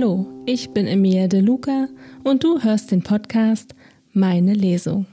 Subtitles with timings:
[0.00, 1.86] Hallo, ich bin Emilia De Luca
[2.24, 3.74] und du hörst den Podcast
[4.14, 5.04] Meine Lesung.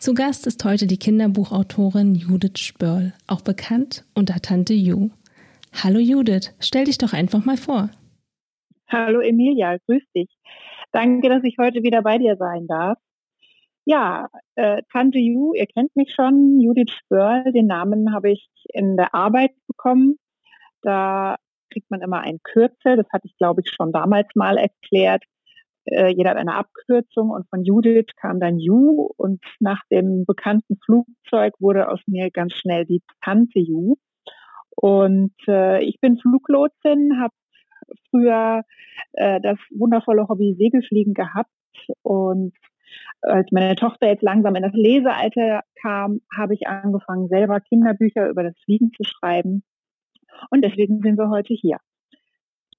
[0.00, 5.10] Zu Gast ist heute die Kinderbuchautorin Judith Spörl, auch bekannt unter Tante Ju.
[5.72, 7.90] Hallo Judith, stell dich doch einfach mal vor.
[8.88, 10.36] Hallo Emilia, grüß dich.
[10.90, 12.98] Danke, dass ich heute wieder bei dir sein darf.
[13.84, 18.96] Ja, äh, Tante Ju, ihr kennt mich schon, Judith Spörl, den Namen habe ich in
[18.96, 20.18] der Arbeit bekommen.
[20.82, 21.36] Da
[21.72, 25.24] kriegt man immer ein Kürzel, das hatte ich, glaube ich, schon damals mal erklärt.
[25.84, 30.78] Äh, jeder hat eine Abkürzung und von Judith kam dann Ju und nach dem bekannten
[30.84, 33.96] Flugzeug wurde aus mir ganz schnell die Tante Ju.
[34.76, 37.34] Und äh, ich bin Fluglotsin, habe
[38.10, 38.62] früher
[39.12, 41.50] äh, das wundervolle Hobby Segelfliegen gehabt
[42.02, 42.52] und
[43.22, 48.42] als meine Tochter jetzt langsam in das Lesealter kam, habe ich angefangen, selber Kinderbücher über
[48.42, 49.62] das Fliegen zu schreiben.
[50.50, 51.78] Und deswegen sind wir heute hier.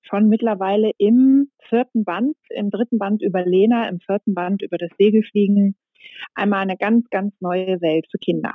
[0.02, 4.90] Schon mittlerweile im vierten Band, im dritten Band über Lena, im vierten Band über das
[4.98, 5.76] Segelfliegen.
[6.36, 8.54] Einmal eine ganz, ganz neue Welt für Kinder.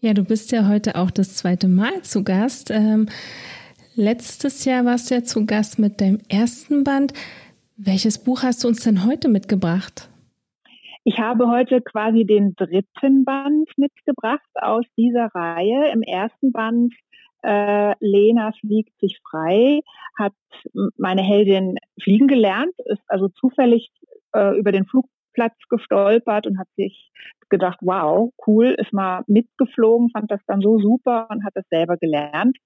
[0.00, 2.70] Ja, du bist ja heute auch das zweite Mal zu Gast.
[2.70, 3.08] Ähm,
[3.94, 7.12] letztes Jahr warst du ja zu Gast mit deinem ersten Band.
[7.76, 10.08] Welches Buch hast du uns denn heute mitgebracht?
[11.04, 15.92] Ich habe heute quasi den dritten Band mitgebracht aus dieser Reihe.
[15.92, 16.94] Im ersten Band
[17.46, 19.80] äh, Lena fliegt sich frei,
[20.18, 20.32] hat
[20.96, 23.90] meine Heldin fliegen gelernt, ist also zufällig
[24.34, 27.12] äh, über den Flugplatz gestolpert und hat sich
[27.48, 31.96] gedacht, wow, cool, ist mal mitgeflogen, fand das dann so super und hat das selber
[31.96, 32.56] gelernt.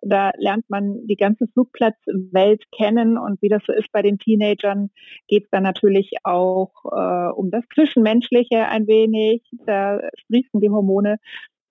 [0.00, 4.90] Da lernt man die ganze Flugplatzwelt kennen und wie das so ist bei den Teenagern,
[5.28, 9.42] geht es dann natürlich auch äh, um das Zwischenmenschliche ein wenig.
[9.66, 11.18] Da sprießen die Hormone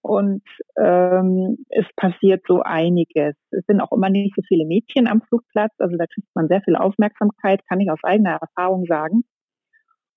[0.01, 0.43] und
[0.77, 3.35] ähm, es passiert so einiges.
[3.51, 6.61] Es sind auch immer nicht so viele Mädchen am Flugplatz, also da kriegt man sehr
[6.61, 9.23] viel Aufmerksamkeit, kann ich aus eigener Erfahrung sagen.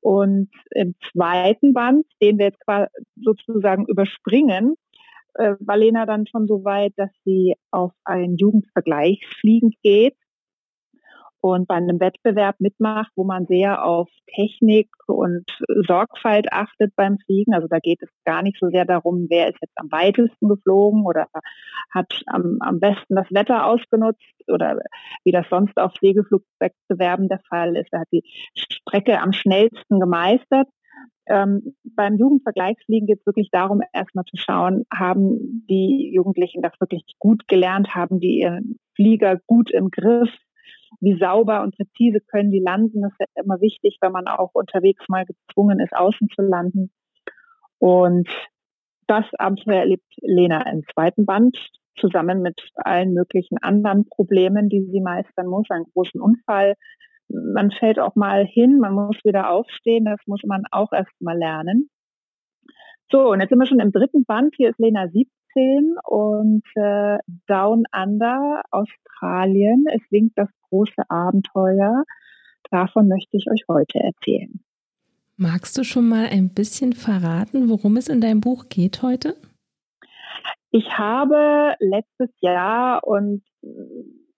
[0.00, 4.74] Und im zweiten Band, den wir jetzt quasi sozusagen überspringen,
[5.34, 10.16] äh, war Lena dann schon so weit, dass sie auf ein Jugendvergleichsfliegen geht
[11.44, 15.44] und bei einem Wettbewerb mitmacht, wo man sehr auf Technik und
[15.86, 17.52] Sorgfalt achtet beim Fliegen.
[17.52, 21.04] Also da geht es gar nicht so sehr darum, wer ist jetzt am weitesten geflogen
[21.04, 21.26] oder
[21.92, 24.78] hat am, am besten das Wetter ausgenutzt oder
[25.22, 27.90] wie das sonst auf Segelflugwettbewerben der Fall ist.
[27.92, 28.24] Da hat die
[28.56, 30.68] Strecke am schnellsten gemeistert.
[31.26, 37.04] Ähm, beim Jugendvergleichsfliegen geht es wirklich darum, erstmal zu schauen, haben die Jugendlichen das wirklich
[37.18, 40.30] gut gelernt, haben die ihren Flieger gut im Griff,
[41.00, 43.02] wie sauber und präzise können die landen.
[43.02, 46.90] Das ist ja immer wichtig, wenn man auch unterwegs mal gezwungen ist, außen zu landen.
[47.78, 48.28] Und
[49.06, 51.56] das Abenteuer erlebt Lena im zweiten Band
[51.96, 55.70] zusammen mit allen möglichen anderen Problemen, die sie meistern muss.
[55.70, 56.74] Einen großen Unfall.
[57.28, 60.04] Man fällt auch mal hin, man muss wieder aufstehen.
[60.04, 61.90] Das muss man auch erst mal lernen.
[63.10, 64.54] So, und jetzt sind wir schon im dritten Band.
[64.56, 65.30] Hier ist Lena 17
[66.04, 69.84] und äh, Down Under, Australien.
[69.92, 72.04] Es winkt das große Abenteuer.
[72.70, 74.60] Davon möchte ich euch heute erzählen.
[75.36, 79.36] Magst du schon mal ein bisschen verraten, worum es in deinem Buch geht heute?
[80.70, 83.42] Ich habe letztes Jahr und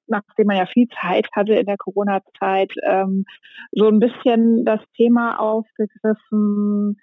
[0.06, 3.24] nachdem man ja viel Zeit hatte in der Corona-Zeit, ähm,
[3.72, 6.98] so ein bisschen das Thema aufgegriffen,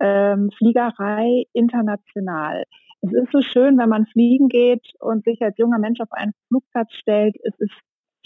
[0.00, 2.64] ähm, Fliegerei international.
[3.06, 6.32] Es ist so schön, wenn man fliegen geht und sich als junger Mensch auf einen
[6.48, 7.36] Flugplatz stellt.
[7.42, 7.74] Es ist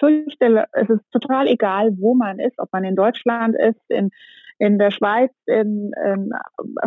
[0.03, 4.09] es ist total egal, wo man ist, ob man in Deutschland ist, in,
[4.59, 6.31] in der Schweiz, in, in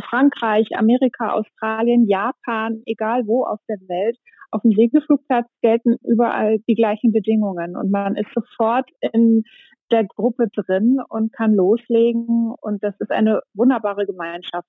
[0.09, 4.17] Frankreich, Amerika, Australien, Japan, egal wo auf der Welt.
[4.49, 9.43] Auf dem Segelflugplatz gelten überall die gleichen Bedingungen und man ist sofort in
[9.91, 14.67] der Gruppe drin und kann loslegen und das ist eine wunderbare Gemeinschaft.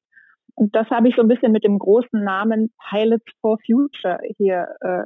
[0.56, 4.68] Und das habe ich so ein bisschen mit dem großen Namen Pilots for Future hier
[4.80, 5.04] äh,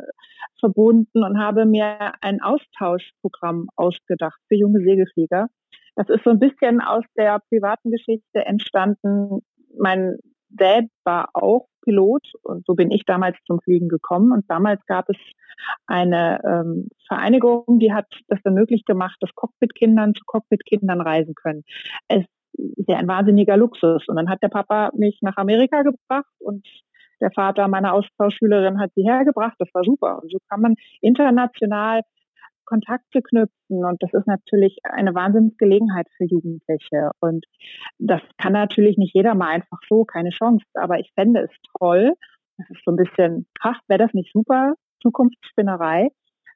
[0.61, 5.49] verbunden und habe mir ein Austauschprogramm ausgedacht für junge Segelflieger.
[5.97, 9.41] Das ist so ein bisschen aus der privaten Geschichte entstanden.
[9.77, 10.19] Mein
[10.51, 14.33] Dad war auch Pilot und so bin ich damals zum Fliegen gekommen.
[14.33, 15.17] Und damals gab es
[15.87, 21.65] eine ähm, Vereinigung, die hat das dann möglich gemacht, dass Cockpit-Kindern zu Cockpit-Kindern reisen können.
[22.09, 22.25] Es
[22.77, 24.07] ist ja ein wahnsinniger Luxus.
[24.09, 26.67] Und dann hat der Papa mich nach Amerika gebracht und
[27.21, 29.55] der Vater meiner Austauschschülerin hat sie hergebracht.
[29.59, 30.21] Das war super.
[30.23, 32.03] Und so kann man international
[32.65, 33.85] Kontakte knüpfen.
[33.85, 37.11] Und das ist natürlich eine Wahnsinnsgelegenheit für Jugendliche.
[37.21, 37.45] Und
[37.99, 40.65] das kann natürlich nicht jeder mal einfach so, keine Chance.
[40.75, 42.13] Aber ich fände es toll.
[42.57, 44.75] Das ist so ein bisschen, ach, wäre das nicht super?
[45.03, 46.11] Zukunftsspinnerei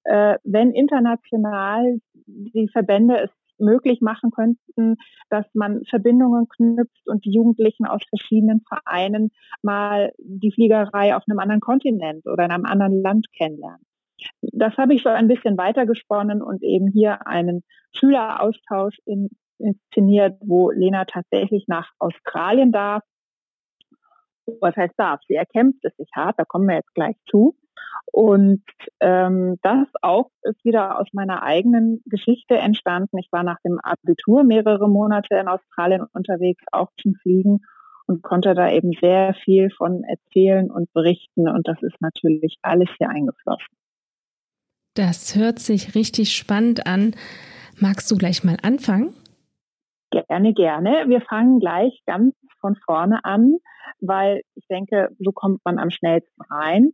[0.05, 4.97] äh, wenn international die Verbände es möglich machen könnten,
[5.31, 9.31] dass man Verbindungen knüpft und die Jugendlichen aus verschiedenen Vereinen
[9.63, 13.85] mal die Fliegerei auf einem anderen Kontinent oder in einem anderen Land kennenlernen.
[14.41, 17.63] Das habe ich so ein bisschen weitergesponnen und eben hier einen
[17.93, 23.03] Schüleraustausch in, inszeniert, wo Lena tatsächlich nach Australien darf.
[24.61, 25.21] Was heißt darf?
[25.29, 27.57] Sie erkämpft es sich hart, da kommen wir jetzt gleich zu.
[28.13, 28.63] Und
[29.01, 33.19] ähm, das auch ist wieder aus meiner eigenen Geschichte entstanden.
[33.19, 37.61] Ich war nach dem Abitur mehrere Monate in Australien unterwegs, auch zum Fliegen
[38.07, 41.49] und konnte da eben sehr viel von erzählen und berichten.
[41.49, 43.75] Und das ist natürlich alles hier eingeflossen.
[44.95, 47.15] Das hört sich richtig spannend an.
[47.79, 49.15] Magst du gleich mal anfangen?
[50.11, 51.05] Gerne, gerne.
[51.09, 53.57] Wir fangen gleich ganz von vorne an,
[54.01, 56.93] weil ich denke, so kommt man am schnellsten rein.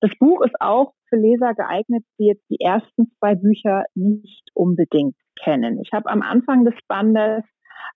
[0.00, 5.16] Das Buch ist auch für Leser geeignet, die jetzt die ersten zwei Bücher nicht unbedingt
[5.42, 5.80] kennen.
[5.82, 7.44] Ich habe am Anfang des Bandes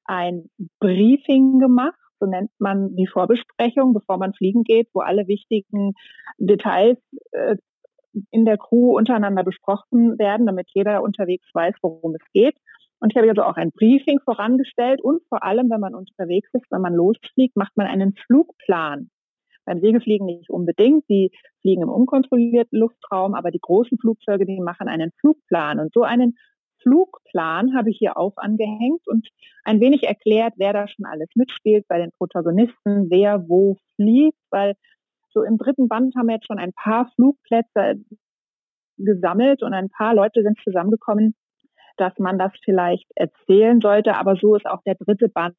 [0.05, 0.49] ein
[0.81, 5.93] Briefing gemacht, so nennt man die Vorbesprechung, bevor man fliegen geht, wo alle wichtigen
[6.39, 6.99] Details
[7.33, 7.57] äh,
[8.31, 12.57] in der Crew untereinander besprochen werden, damit jeder unterwegs weiß, worum es geht.
[13.01, 16.67] Und ich habe also auch ein Briefing vorangestellt und vor allem, wenn man unterwegs ist,
[16.71, 19.11] wenn man losfliegt, macht man einen Flugplan.
[19.65, 21.09] Beim Segelfliegen nicht unbedingt.
[21.09, 21.31] Die
[21.61, 25.79] fliegen im unkontrollierten Luftraum, aber die großen Flugzeuge, die machen einen Flugplan.
[25.79, 26.37] Und so einen
[26.83, 29.29] Flugplan habe ich hier auch angehängt und
[29.65, 34.75] ein wenig erklärt, wer da schon alles mitspielt bei den Protagonisten, wer wo fliegt, weil
[35.31, 38.03] so im dritten Band haben wir jetzt schon ein paar Flugplätze
[38.99, 41.35] gesammelt und ein paar Leute sind zusammengekommen,
[41.97, 44.17] dass man das vielleicht erzählen sollte.
[44.17, 45.57] Aber so ist auch der dritte Band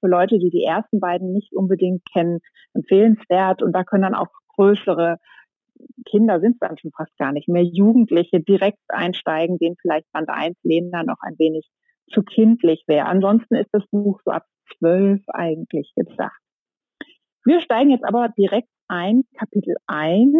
[0.00, 2.40] für Leute, die die ersten beiden nicht unbedingt kennen,
[2.74, 3.62] empfehlenswert.
[3.62, 5.18] Und da können dann auch größere
[6.06, 10.28] Kinder sind es dann schon fast gar nicht mehr, Jugendliche direkt einsteigen, denen vielleicht Band
[10.28, 11.68] 1 Lena noch ein wenig
[12.12, 13.06] zu kindlich wäre.
[13.06, 14.44] Ansonsten ist das Buch so ab
[14.78, 16.40] zwölf eigentlich gedacht.
[17.44, 20.34] Wir steigen jetzt aber direkt ein, Kapitel 1,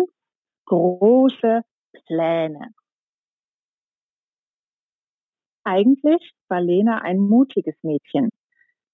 [0.66, 1.62] große
[2.06, 2.70] Pläne.
[5.66, 8.30] Eigentlich war Lena ein mutiges Mädchen.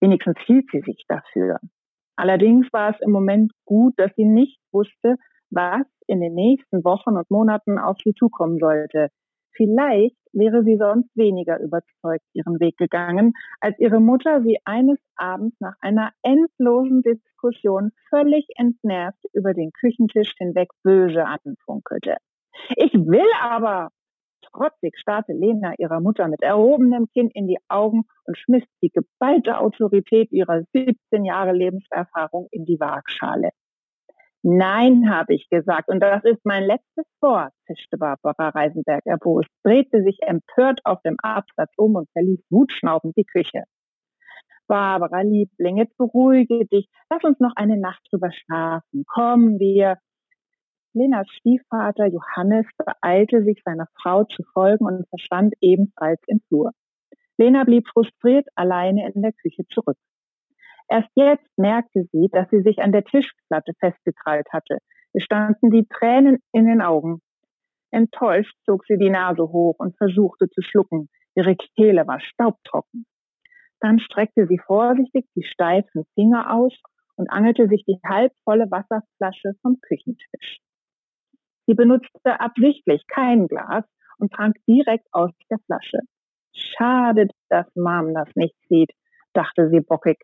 [0.01, 1.59] Wenigstens hielt sie sich dafür.
[2.17, 5.17] Allerdings war es im Moment gut, dass sie nicht wusste,
[5.51, 9.09] was in den nächsten Wochen und Monaten auf sie zukommen sollte.
[9.55, 15.55] Vielleicht wäre sie sonst weniger überzeugt ihren Weg gegangen, als ihre Mutter sie eines Abends
[15.61, 22.17] nach einer endlosen Diskussion völlig entnervt über den Küchentisch hinweg böse anfunkelte.
[22.77, 23.91] Ich will aber,
[24.43, 29.59] Trotzig starrte Lena ihrer Mutter mit erhobenem Kinn in die Augen und schmiss die geballte
[29.59, 33.51] Autorität ihrer 17 Jahre Lebenserfahrung in die Waagschale.
[34.45, 40.03] Nein, habe ich gesagt, und das ist mein letztes Wort, zischte Barbara Reisenberg erbost, drehte
[40.03, 43.63] sich empört auf dem Absatz um und verließ wutschnaubend die Küche.
[44.67, 49.05] Barbara, Liebling, jetzt beruhige dich, lass uns noch eine Nacht drüber schlafen.
[49.07, 49.99] Komm, wir,
[50.95, 56.73] Lenas Stiefvater Johannes beeilte sich, seiner Frau zu folgen und verschwand ebenfalls im Flur.
[57.39, 59.97] Lena blieb frustriert alleine in der Küche zurück.
[60.89, 64.79] Erst jetzt merkte sie, dass sie sich an der Tischplatte festgekrallt hatte.
[65.15, 67.23] Es standen die Tränen in den Augen.
[67.91, 71.09] Enttäuscht zog sie die Nase hoch und versuchte zu schlucken.
[71.35, 73.07] Ihre Kehle war staubtrocken.
[73.81, 76.79] Dann streckte sie vorsichtig die steifen Finger aus
[77.17, 80.61] und angelte sich die halbvolle Wasserflasche vom Küchentisch.
[81.67, 83.85] Sie benutzte absichtlich kein Glas
[84.19, 85.99] und trank direkt aus der Flasche.
[86.55, 88.91] Schade, dass Mom das nicht sieht,
[89.33, 90.19] dachte sie bockig.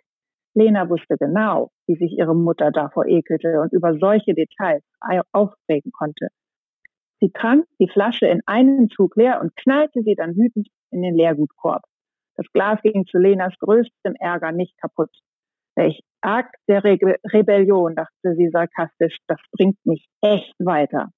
[0.55, 4.83] Lena wusste genau, wie sich ihre Mutter davor ekelte und über solche Details
[5.33, 6.29] aufregen konnte.
[7.21, 11.15] Sie trank die Flasche in einem Zug leer und knallte sie dann wütend in den
[11.15, 11.83] Leergutkorb.
[12.37, 15.11] Das Glas ging zu Lenas größtem Ärger nicht kaputt.
[15.75, 16.99] Welch Akt der Re
[17.33, 21.11] Rebellion, dachte sie sarkastisch, das bringt mich echt weiter.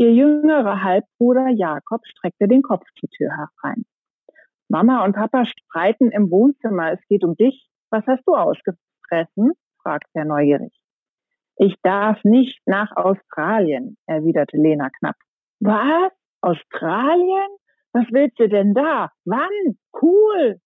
[0.00, 3.84] Ihr jüngerer Halbbruder Jakob streckte den Kopf zur Tür herein.
[4.70, 6.92] Mama und Papa streiten im Wohnzimmer.
[6.92, 7.68] Es geht um dich.
[7.90, 9.52] Was hast du ausgefressen?
[9.82, 10.72] fragte er neugierig.
[11.56, 15.16] Ich darf nicht nach Australien, erwiderte Lena knapp.
[15.60, 16.12] Was?
[16.40, 17.50] Australien?
[17.92, 19.10] Was willst du denn da?
[19.26, 19.76] Wann?
[20.00, 20.60] Cool!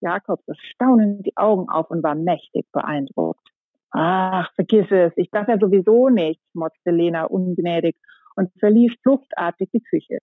[0.00, 3.46] Jakob riss staunend die Augen auf und war mächtig beeindruckt.
[3.92, 7.94] Ach, vergiss es, ich darf ja sowieso nicht, motzte Lena ungnädig
[8.36, 10.18] und verließ fluchtartig die Küche.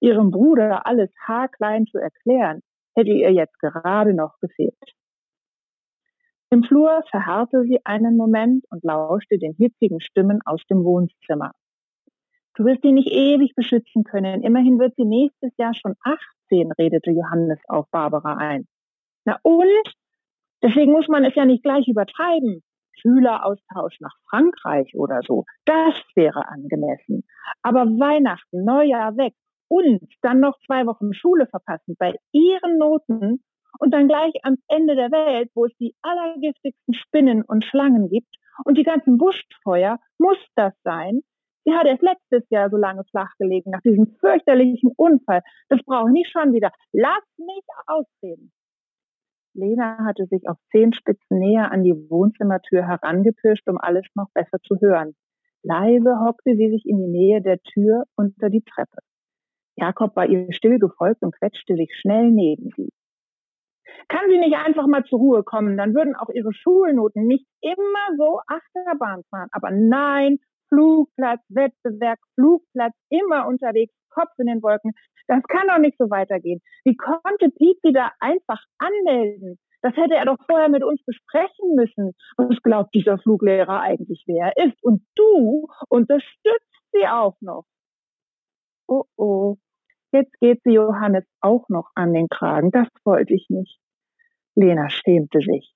[0.00, 2.60] Ihrem Bruder alles haarklein zu erklären,
[2.94, 4.74] hätte ihr jetzt gerade noch gefehlt.
[6.50, 11.52] Im Flur verharrte sie einen Moment und lauschte den hitzigen Stimmen aus dem Wohnzimmer.
[12.54, 14.42] Du wirst sie nicht ewig beschützen können.
[14.42, 15.94] Immerhin wird sie nächstes Jahr schon
[16.48, 18.66] 18, redete Johannes auf Barbara ein.
[19.24, 19.94] Na und?
[20.62, 22.62] Deswegen muss man es ja nicht gleich übertreiben.
[23.00, 27.24] Schüleraustausch nach Frankreich oder so, das wäre angemessen.
[27.62, 29.34] Aber Weihnachten, Neujahr weg
[29.68, 33.42] und dann noch zwei Wochen Schule verpassen bei ihren Noten
[33.78, 38.34] und dann gleich am Ende der Welt, wo es die allergiftigsten Spinnen und Schlangen gibt
[38.64, 41.20] und die ganzen Buschfeuer, muss das sein?
[41.64, 45.42] Sie hat erst letztes Jahr so lange flach gelegen nach diesem fürchterlichen Unfall.
[45.68, 46.70] Das brauche ich nicht schon wieder.
[46.92, 48.52] Lass mich ausreden.
[49.56, 54.76] Lena hatte sich auf Zehenspitzen näher an die Wohnzimmertür herangepirscht, um alles noch besser zu
[54.80, 55.14] hören.
[55.62, 58.98] Leise hockte sie sich in die Nähe der Tür unter die Treppe.
[59.76, 62.90] Jakob war ihr still gefolgt und quetschte sich schnell neben sie.
[64.08, 68.16] Kann sie nicht einfach mal zur Ruhe kommen, dann würden auch ihre Schulnoten nicht immer
[68.16, 69.48] so Achterbahn fahren.
[69.52, 74.92] Aber nein, Flugplatz, Wettbewerb, Flugplatz, immer unterwegs, Kopf in den Wolken.
[75.28, 76.60] Das kann doch nicht so weitergehen.
[76.84, 79.58] Wie konnte Piet da einfach anmelden?
[79.82, 82.12] Das hätte er doch vorher mit uns besprechen müssen.
[82.36, 84.82] Was glaubt dieser Fluglehrer eigentlich, wer er ist?
[84.82, 87.64] Und du unterstützt sie auch noch.
[88.88, 89.56] Oh oh,
[90.12, 92.70] jetzt geht sie Johannes auch noch an den Kragen.
[92.70, 93.78] Das wollte ich nicht.
[94.54, 95.75] Lena schämte sich.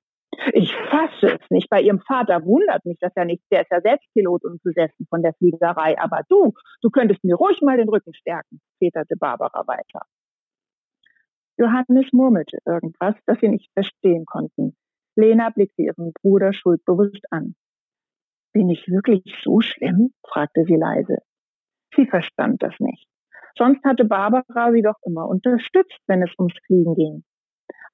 [0.53, 1.69] Ich fasse es nicht.
[1.69, 3.43] Bei ihrem Vater wundert mich das ja nicht.
[3.51, 5.99] Der ist ja selbst Pilot und besessen von der Fliegerei.
[5.99, 10.07] Aber du, du könntest mir ruhig mal den Rücken stärken, zeterte Barbara weiter.
[11.59, 14.77] Johannes murmelte irgendwas, das sie nicht verstehen konnten.
[15.15, 17.55] Lena blickte ihren Bruder schuldbewusst an.
[18.53, 20.13] Bin ich wirklich so schlimm?
[20.27, 21.19] fragte sie leise.
[21.95, 23.07] Sie verstand das nicht.
[23.57, 27.25] Sonst hatte Barbara sie doch immer unterstützt, wenn es ums Fliegen ging.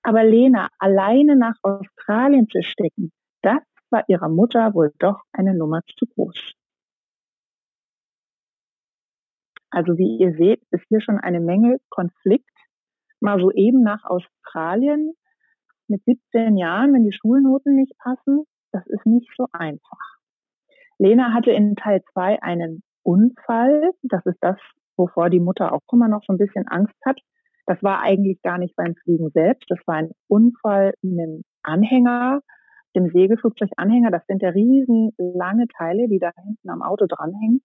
[0.06, 3.10] Aber Lena alleine nach Australien zu stecken,
[3.42, 3.58] das
[3.90, 6.52] war ihrer Mutter wohl doch eine Nummer zu groß.
[9.68, 12.48] Also wie ihr seht, ist hier schon eine Menge Konflikt.
[13.18, 15.14] Mal so eben nach Australien
[15.88, 20.18] mit 17 Jahren, wenn die Schulnoten nicht passen, das ist nicht so einfach.
[20.98, 23.90] Lena hatte in Teil 2 einen Unfall.
[24.02, 24.56] Das ist das,
[24.96, 27.20] wovor die Mutter auch immer noch so ein bisschen Angst hat.
[27.66, 29.68] Das war eigentlich gar nicht beim Fliegen selbst.
[29.68, 32.40] Das war ein Unfall mit einem Anhänger,
[32.94, 34.11] dem Segelflugzeuganhänger.
[34.11, 37.62] Das sind ja riesen lange Teile, die da hinten am Auto dranhängen.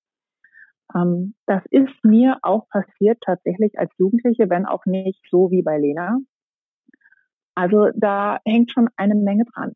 [0.95, 5.77] Ähm, das ist mir auch passiert tatsächlich als Jugendliche, wenn auch nicht so wie bei
[5.77, 6.17] Lena.
[7.55, 9.73] Also da hängt schon eine Menge dran.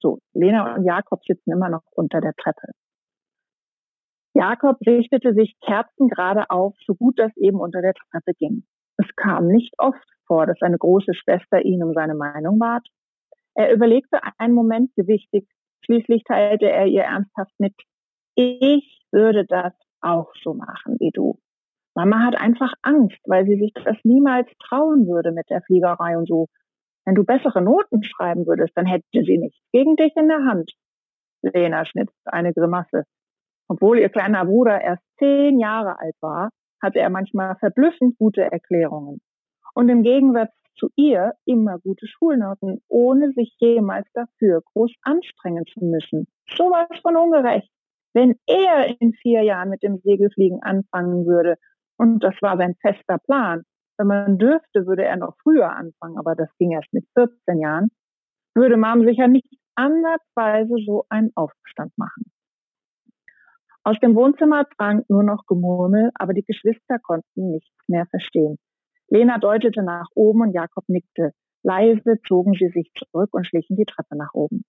[0.00, 2.72] So, Lena und Jakob sitzen immer noch unter der Treppe.
[4.34, 8.64] Jakob richtete sich kerzengerade auf, so gut das eben unter der Treppe ging.
[8.96, 12.86] Es kam nicht oft vor, dass seine große Schwester ihn um seine Meinung bat.
[13.54, 15.46] Er überlegte einen Moment gewichtig.
[15.84, 17.74] Schließlich teilte er ihr ernsthaft mit,
[18.34, 21.38] ich würde das auch so machen wie du.
[21.94, 26.26] Mama hat einfach Angst, weil sie sich das niemals trauen würde mit der Fliegerei und
[26.26, 26.48] so.
[27.04, 30.72] Wenn du bessere Noten schreiben würdest, dann hätte sie nichts gegen dich in der Hand.
[31.42, 33.04] Lena schnitt eine Grimasse.
[33.72, 36.50] Obwohl ihr kleiner Bruder erst zehn Jahre alt war,
[36.82, 39.22] hatte er manchmal verblüffend gute Erklärungen.
[39.72, 45.82] Und im Gegensatz zu ihr immer gute Schulnoten, ohne sich jemals dafür groß anstrengen zu
[45.86, 46.26] müssen.
[46.54, 47.70] So was von ungerecht.
[48.12, 51.56] Wenn er in vier Jahren mit dem Segelfliegen anfangen würde,
[51.96, 53.62] und das war sein fester Plan,
[53.96, 57.88] wenn man dürfte, würde er noch früher anfangen, aber das ging erst mit 14 Jahren,
[58.54, 62.30] würde Mom sicher nicht andersweise so einen Aufstand machen.
[63.84, 68.58] Aus dem Wohnzimmer drang nur noch Gemurmel, aber die Geschwister konnten nichts mehr verstehen.
[69.08, 71.32] Lena deutete nach oben und Jakob nickte.
[71.64, 74.64] Leise zogen sie sich zurück und schlichen die Treppe nach oben.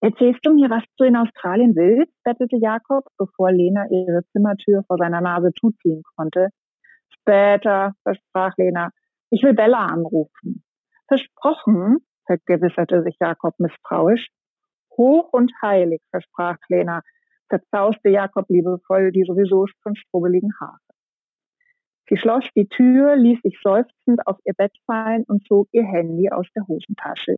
[0.00, 2.12] Erzählst du mir, was du in Australien willst?
[2.24, 6.48] bettelte Jakob, bevor Lena ihre Zimmertür vor seiner Nase zuziehen konnte.
[7.10, 8.90] Später, versprach Lena.
[9.30, 10.64] Ich will Bella anrufen.
[11.08, 14.28] Versprochen, vergewisserte sich Jakob misstrauisch.
[14.96, 17.02] Hoch und heilig, versprach Lena
[17.48, 20.78] zerzauste Jakob liebevoll die sowieso schon strubbeligen Haare.
[22.08, 26.30] Sie schloss die Tür, ließ sich seufzend auf ihr Bett fallen und zog ihr Handy
[26.30, 27.36] aus der Hosentasche.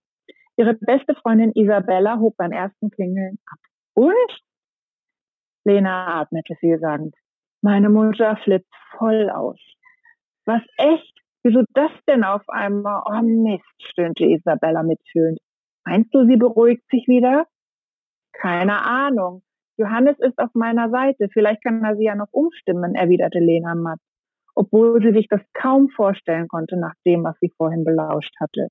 [0.56, 3.58] Ihre beste Freundin Isabella hob beim ersten Klingeln ab.
[3.94, 4.40] Und?
[5.64, 7.14] Lena atmete vielsagend.
[7.62, 9.58] Meine Mutter flippt voll aus.
[10.44, 11.18] Was echt?
[11.42, 13.02] Wieso das denn auf einmal?
[13.06, 15.38] Oh Mist, stöhnte Isabella mitfühlend.
[15.84, 17.46] Meinst du, sie beruhigt sich wieder?
[18.32, 19.42] Keine Ahnung.
[19.80, 21.28] Johannes ist auf meiner Seite.
[21.32, 23.98] Vielleicht kann er sie ja noch umstimmen, erwiderte Lena matt,
[24.54, 28.68] obwohl sie sich das kaum vorstellen konnte nach dem, was sie vorhin belauscht hatte.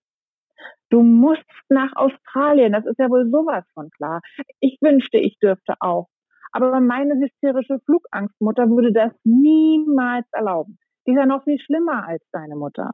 [0.89, 4.21] Du musst nach Australien, das ist ja wohl sowas von klar.
[4.59, 6.07] Ich wünschte, ich dürfte auch.
[6.51, 10.77] Aber meine hysterische Flugangstmutter würde das niemals erlauben.
[11.05, 12.91] Die ist ja noch viel schlimmer als deine Mutter.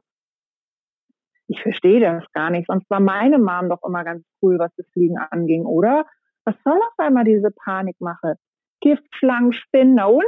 [1.48, 2.66] Ich verstehe das gar nicht.
[2.66, 6.06] Sonst war meine Mom doch immer ganz cool, was das Fliegen anging, oder?
[6.46, 8.36] Was soll auf einmal diese Panikmache?
[8.80, 10.24] Giftschlangen, Spinnen, na und?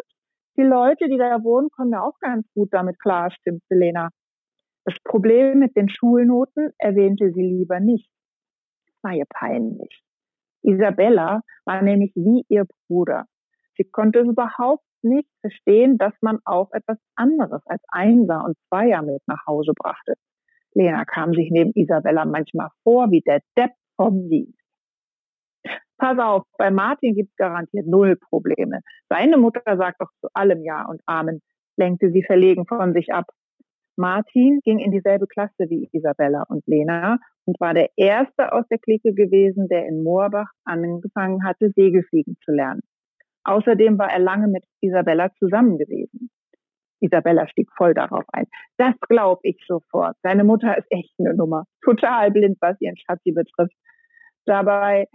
[0.56, 4.10] Die Leute, die da wohnen, kommen ja auch ganz gut damit klar, stimmt Selena.
[4.84, 8.10] Das Problem mit den Schulnoten erwähnte sie lieber nicht.
[8.86, 10.02] Das war ihr peinlich.
[10.62, 13.26] Isabella war nämlich wie ihr Bruder.
[13.76, 19.22] Sie konnte überhaupt nicht verstehen, dass man auch etwas anderes als Einser und Zweier mit
[19.28, 20.14] nach Hause brachte.
[20.74, 24.57] Lena kam sich neben Isabella manchmal vor wie der Depp vom Dienst.
[25.98, 28.80] Pass auf, bei Martin gibt's garantiert null Probleme.
[29.08, 31.42] Seine Mutter sagt doch zu allem Ja und Amen,
[31.76, 33.26] lenkte sie verlegen von sich ab.
[33.96, 38.78] Martin ging in dieselbe Klasse wie Isabella und Lena und war der erste aus der
[38.78, 42.82] Clique gewesen, der in Moorbach angefangen hatte, Segelfliegen zu lernen.
[43.42, 46.30] Außerdem war er lange mit Isabella zusammen gewesen.
[47.00, 48.46] Isabella stieg voll darauf ein.
[48.76, 50.16] Das glaube ich sofort.
[50.22, 51.64] Seine Mutter ist echt eine Nummer.
[51.82, 53.74] Total blind, was ihren Schatzi betrifft.
[54.46, 55.06] Dabei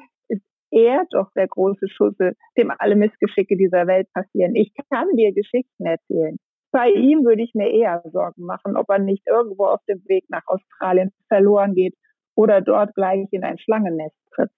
[0.74, 4.56] er doch der große Schussel, dem alle Missgeschicke dieser Welt passieren.
[4.56, 6.38] Ich kann dir Geschichten erzählen.
[6.72, 10.26] Bei ihm würde ich mir eher Sorgen machen, ob er nicht irgendwo auf dem Weg
[10.30, 11.96] nach Australien verloren geht
[12.36, 14.50] oder dort gleich in ein Schlangennest tritt.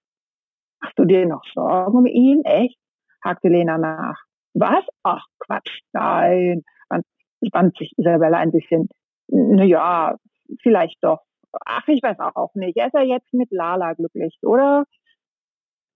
[0.80, 2.42] Machst du dir noch Sorgen um ihn?
[2.44, 2.78] Echt?
[3.22, 4.18] hakte Lena nach.
[4.54, 4.84] Was?
[5.02, 6.62] Ach, Quatsch, nein.
[7.46, 8.88] Spannt sich Isabella ein bisschen.
[9.28, 10.16] Naja,
[10.62, 11.20] vielleicht doch.
[11.64, 12.76] Ach, ich weiß auch nicht.
[12.76, 14.84] Er ist ja jetzt mit Lala glücklich, oder?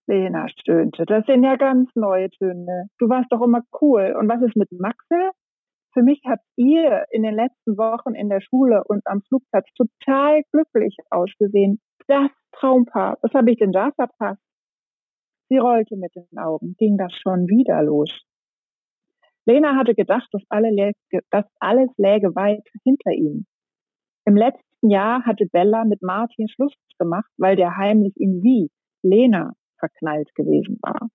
[0.07, 1.05] Lena stöhnte.
[1.05, 2.87] Das sind ja ganz neue Töne.
[2.97, 4.15] Du warst doch immer cool.
[4.17, 5.31] Und was ist mit Maxel?
[5.93, 10.41] Für mich habt ihr in den letzten Wochen in der Schule und am Flugplatz total
[10.51, 11.81] glücklich ausgesehen.
[12.07, 13.17] Das Traumpaar.
[13.21, 14.41] Was habe ich denn da verpasst?
[15.49, 16.75] Sie rollte mit den Augen.
[16.77, 18.09] Ging das schon wieder los?
[19.45, 20.93] Lena hatte gedacht, dass, alle
[21.29, 23.45] dass alles läge weit hinter ihm.
[24.25, 28.69] Im letzten Jahr hatte Bella mit Martin Schluss gemacht, weil der heimlich in sie,
[29.01, 31.09] Lena, verknallt gewesen war.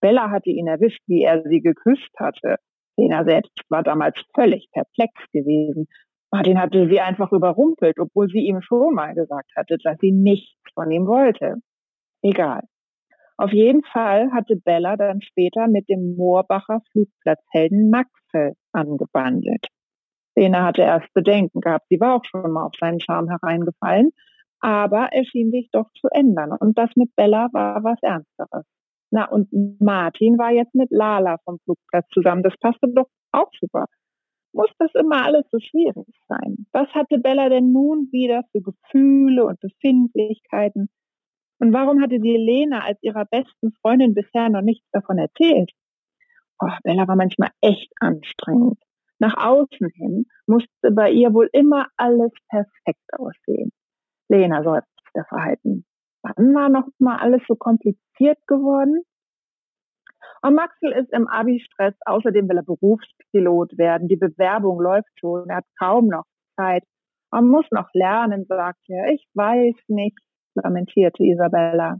[0.00, 2.56] Bella hatte ihn erwischt, wie er sie geküsst hatte.
[2.98, 5.86] Lena selbst war damals völlig perplex gewesen.
[6.30, 10.60] Martin hatte sie einfach überrumpelt, obwohl sie ihm schon mal gesagt hatte, dass sie nichts
[10.74, 11.56] von ihm wollte.
[12.22, 12.62] Egal.
[13.38, 19.68] Auf jeden Fall hatte Bella dann später mit dem Moorbacher Flugplatzhelden Maxwell angebandelt.
[20.36, 21.86] Lena hatte erst Bedenken gehabt.
[21.88, 24.10] Sie war auch schon mal auf seinen Charme hereingefallen.
[24.60, 26.52] Aber er schien sich doch zu ändern.
[26.58, 28.64] Und das mit Bella war was Ernsteres.
[29.10, 29.48] Na, und
[29.80, 32.42] Martin war jetzt mit Lala vom Flugplatz zusammen.
[32.42, 33.86] Das passte doch auch super.
[34.52, 36.66] Muss das immer alles so schwierig sein?
[36.72, 40.88] Was hatte Bella denn nun wieder für Gefühle und Befindlichkeiten?
[41.60, 45.70] Und warum hatte sie Lena als ihrer besten Freundin bisher noch nichts davon erzählt?
[46.60, 48.78] Oh, Bella war manchmal echt anstrengend.
[49.18, 53.70] Nach außen hin musste bei ihr wohl immer alles perfekt aussehen.
[54.28, 55.84] Lena seufzte verhalten.
[56.22, 59.02] Wann war noch mal alles so kompliziert geworden?
[60.42, 61.94] Und Maxel ist im Abi-Stress.
[62.04, 64.08] Außerdem will er Berufspilot werden.
[64.08, 65.48] Die Bewerbung läuft schon.
[65.48, 66.24] Er hat kaum noch
[66.56, 66.84] Zeit.
[67.30, 69.12] Man muss noch lernen, sagt er.
[69.12, 70.18] Ich weiß nicht,
[70.54, 71.98] lamentierte Isabella.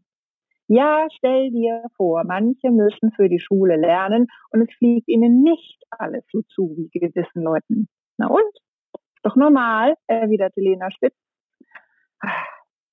[0.69, 5.83] Ja, stell dir vor, manche müssen für die Schule lernen und es fliegt ihnen nicht
[5.91, 7.89] alles so zu wie gewissen Leuten.
[8.19, 8.55] Na und?
[8.93, 11.17] Ist doch normal, erwiderte Lena spitz.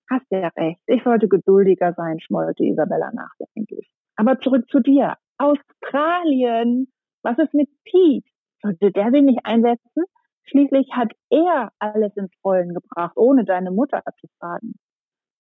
[0.09, 0.81] Hast ja recht.
[0.87, 3.89] Ich sollte geduldiger sein, schmollte Isabella nachdenklich.
[4.15, 5.15] Aber zurück zu dir.
[5.37, 6.87] Australien.
[7.23, 8.29] Was ist mit Pete?
[8.61, 10.03] Sollte der sich nicht einsetzen?
[10.43, 14.73] Schließlich hat er alles ins Rollen gebracht, ohne deine Mutter zu fragen.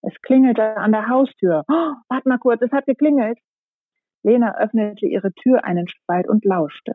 [0.01, 1.63] Es klingelte an der Haustür.
[1.67, 3.37] Oh, warte mal kurz, es hat geklingelt.
[4.23, 6.93] Lena öffnete ihre Tür einen Spalt und lauschte.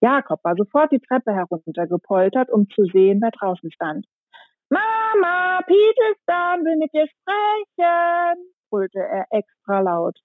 [0.00, 4.06] Jakob war sofort die Treppe heruntergepoltert, um zu sehen, wer draußen stand.
[4.68, 10.18] Mama, Pete ist da und will mit dir sprechen, brüllte er extra laut.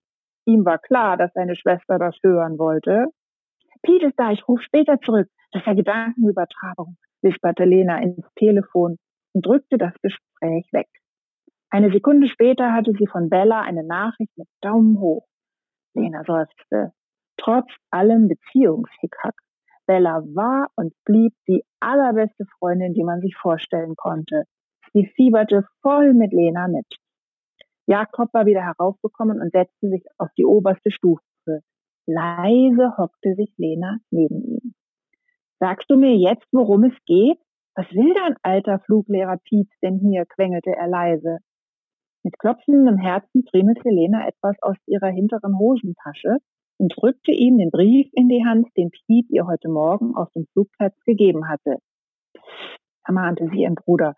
[0.46, 3.08] Ihm war klar, dass seine Schwester das hören wollte.
[3.84, 5.28] Pete ist da, ich rufe später zurück.
[5.52, 8.98] Das ist ja Gedankenübertragung, wisperte Lena ins Telefon
[9.34, 10.88] und drückte das Gespräch weg.
[11.70, 15.28] Eine Sekunde später hatte sie von Bella eine Nachricht mit Daumen hoch.
[15.94, 16.92] Lena seufzte.
[17.38, 19.36] Trotz allem Beziehungshickhack
[19.86, 24.44] Bella war und blieb die allerbeste Freundin, die man sich vorstellen konnte.
[24.94, 26.88] Sie fieberte voll mit Lena mit.
[27.88, 31.22] Jakob war wieder heraufgekommen und setzte sich auf die oberste Stufe.
[32.06, 34.74] Leise hockte sich Lena neben ihm.
[35.60, 37.38] Sagst du mir jetzt, worum es geht?
[37.76, 40.26] Was will dein alter Fluglehrer Pietz denn hier?
[40.26, 41.38] quengelte er leise.
[42.24, 46.38] Mit klopfendem Herzen friemelte Lena etwas aus ihrer hinteren Hosentasche
[46.82, 50.48] und drückte ihm den Brief in die Hand, den Piet ihr heute Morgen auf dem
[50.52, 51.78] Flugplatz gegeben hatte.
[53.06, 54.16] ermahnte sie ihren Bruder.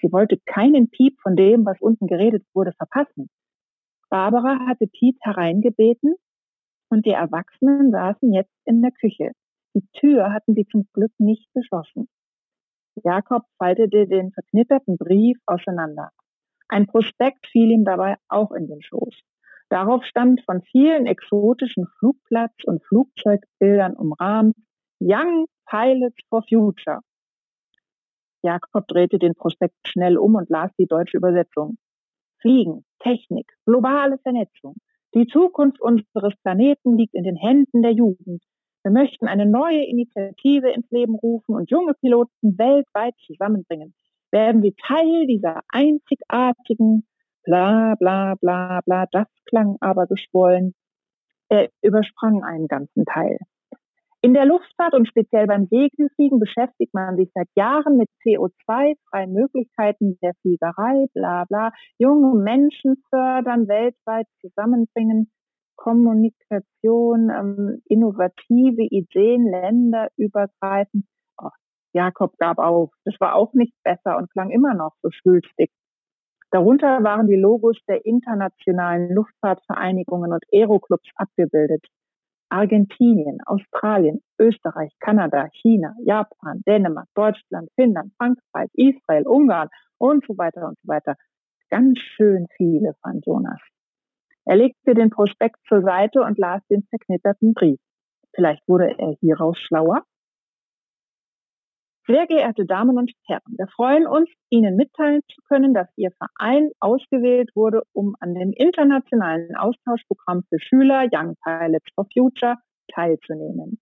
[0.00, 3.28] Sie wollte keinen Piep von dem, was unten geredet wurde, verpassen.
[4.08, 6.14] Barbara hatte Piet hereingebeten
[6.90, 9.32] und die Erwachsenen saßen jetzt in der Küche.
[9.74, 12.08] Die Tür hatten sie zum Glück nicht geschlossen.
[13.02, 16.10] Jakob faltete den verknitterten Brief auseinander.
[16.68, 19.24] Ein Prospekt fiel ihm dabei auch in den Schoß.
[19.70, 24.56] Darauf stand von vielen exotischen Flugplatz- und Flugzeugbildern umrahmt
[25.00, 26.98] Young Pilots for Future.
[28.42, 31.76] Jakob drehte den Prospekt schnell um und las die deutsche Übersetzung.
[32.40, 34.74] Fliegen, Technik, globale Vernetzung.
[35.14, 38.42] Die Zukunft unseres Planeten liegt in den Händen der Jugend.
[38.82, 43.94] Wir möchten eine neue Initiative ins Leben rufen und junge Piloten weltweit zusammenbringen.
[44.32, 47.06] Werden wir Teil dieser einzigartigen
[47.44, 50.74] bla bla bla bla, das klang aber geschwollen.
[51.48, 53.38] Er übersprang einen ganzen Teil.
[54.22, 60.18] In der Luftfahrt und speziell beim Segelfliegen beschäftigt man sich seit Jahren mit CO2-freien Möglichkeiten
[60.22, 61.72] der Fliegerei, bla bla.
[61.96, 65.30] Junge Menschen fördern, weltweit zusammenbringen,
[65.74, 71.06] Kommunikation, ähm, innovative Ideen, länderübergreifend.
[71.38, 71.48] Oh,
[71.94, 72.90] Jakob gab auf.
[73.06, 75.70] Das war auch nicht besser und klang immer noch so schwülstig.
[76.50, 81.86] Darunter waren die Logos der internationalen Luftfahrtvereinigungen und Aeroclubs abgebildet.
[82.48, 90.66] Argentinien, Australien, Österreich, Kanada, China, Japan, Dänemark, Deutschland, Finnland, Frankreich, Israel, Ungarn und so weiter
[90.66, 91.14] und so weiter.
[91.68, 93.60] Ganz schön viele, fand Jonas.
[94.44, 97.78] Er legte den Prospekt zur Seite und las den zerknitterten Brief.
[98.34, 100.02] Vielleicht wurde er hieraus schlauer.
[102.10, 106.72] Sehr geehrte Damen und Herren, wir freuen uns, Ihnen mitteilen zu können, dass Ihr Verein
[106.80, 112.56] ausgewählt wurde, um an dem internationalen Austauschprogramm für Schüler Young Pilots for Future
[112.92, 113.78] teilzunehmen.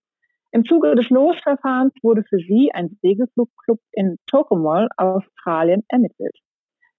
[0.51, 6.37] Im Zuge des Losverfahrens wurde für Sie ein Segelflugclub in Tocumwal, Australien, ermittelt.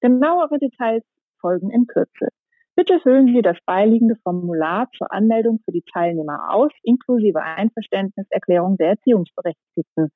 [0.02, 1.04] Genauere Details
[1.40, 2.30] folgen in Kürze.
[2.76, 8.90] Bitte füllen Sie das beiliegende Formular zur Anmeldung für die Teilnehmer aus, inklusive Einverständniserklärung der
[8.90, 10.10] Erziehungsberechtigten.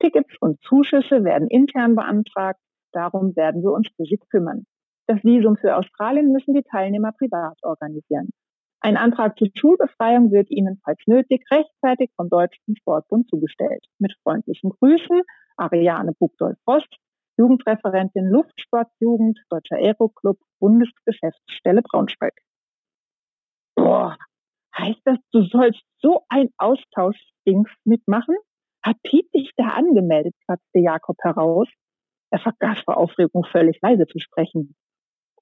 [0.00, 2.60] Tickets und Zuschüsse werden intern beantragt.
[2.92, 4.64] Darum werden wir uns für Sie kümmern.
[5.06, 8.30] Das Visum für Australien müssen die Teilnehmer privat organisieren.
[8.80, 13.84] Ein Antrag zur Schulbefreiung wird Ihnen, falls nötig, rechtzeitig vom Deutschen Sportbund zugestellt.
[13.98, 15.22] Mit freundlichen Grüßen,
[15.56, 16.94] Ariane Bugdolf-Frost,
[17.38, 22.34] Jugendreferentin Luftsportjugend, Deutscher Aeroclub, Bundesgeschäftsstelle Braunschweig.
[23.74, 24.16] Boah,
[24.76, 28.36] heißt das, du sollst so ein Austauschdings mitmachen?
[28.86, 31.66] Hat Piet dich da angemeldet, platzte Jakob heraus.
[32.30, 34.76] Er vergaß vor Aufregung völlig leise zu sprechen.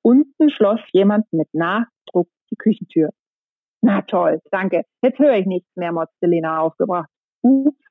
[0.00, 3.10] Unten schloss jemand mit Nachdruck die Küchentür.
[3.82, 4.84] Na toll, danke.
[5.02, 7.10] Jetzt höre ich nichts mehr, motzte Lena aufgebracht.
[7.42, 7.84] Ups,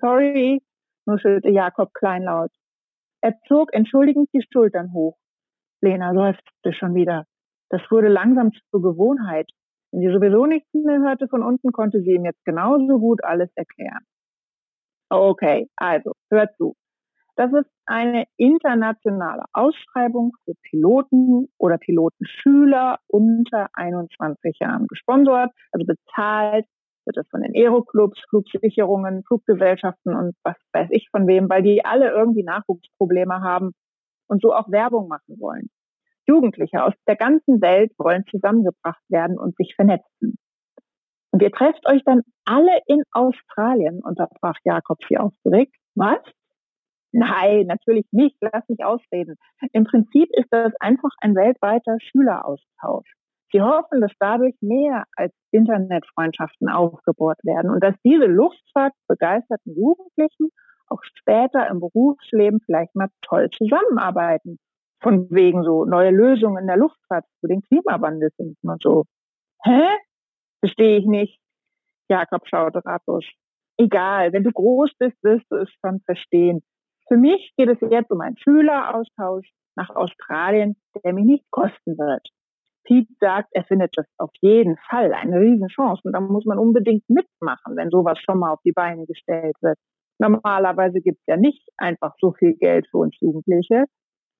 [0.00, 0.62] sorry,
[1.04, 2.50] nuschelte Jakob kleinlaut.
[3.20, 5.18] Er zog entschuldigend die Schultern hoch.
[5.82, 7.26] Lena seufzte schon wieder.
[7.68, 9.50] Das wurde langsam zur Gewohnheit.
[9.90, 13.50] Wenn sie sowieso nichts mehr hörte von unten, konnte sie ihm jetzt genauso gut alles
[13.54, 14.06] erklären.
[15.14, 16.74] Okay, also hört zu.
[17.36, 26.66] Das ist eine internationale Ausschreibung für Piloten oder Pilotenschüler unter 21 Jahren gesponsert, also bezahlt
[27.06, 31.84] wird es von den Aeroclubs, Flugsicherungen, Fluggesellschaften und was weiß ich von wem, weil die
[31.84, 33.72] alle irgendwie Nachwuchsprobleme haben
[34.26, 35.68] und so auch Werbung machen wollen.
[36.26, 40.36] Jugendliche aus der ganzen Welt wollen zusammengebracht werden und sich vernetzen.
[41.34, 45.74] Und ihr trefft euch dann alle in Australien, unterbrach Jakob sie aufgeregt.
[45.96, 46.20] Was?
[47.10, 48.36] Nein, natürlich nicht.
[48.40, 49.34] Lass mich ausreden.
[49.72, 53.14] Im Prinzip ist das einfach ein weltweiter Schüleraustausch.
[53.50, 60.50] Sie hoffen, dass dadurch mehr als Internetfreundschaften aufgebaut werden und dass diese luftfahrtbegeisterten Jugendlichen
[60.86, 64.60] auch später im Berufsleben vielleicht mal toll zusammenarbeiten.
[65.02, 69.06] Von wegen so neue Lösungen in der Luftfahrt für den Klimawandel finden und so.
[69.64, 69.82] Hä?
[70.64, 71.38] Verstehe ich nicht.
[72.08, 73.26] Jakob schaute ratlos.
[73.76, 76.62] Egal, wenn du groß bist, wirst du es schon verstehen.
[77.06, 79.46] Für mich geht es jetzt um einen Schüleraustausch
[79.76, 82.26] nach Australien, der mich nicht kosten wird.
[82.84, 87.04] Pete sagt, er findet das auf jeden Fall eine Riesenchance und da muss man unbedingt
[87.10, 89.76] mitmachen, wenn sowas schon mal auf die Beine gestellt wird.
[90.18, 93.84] Normalerweise gibt es ja nicht einfach so viel Geld für uns Jugendliche.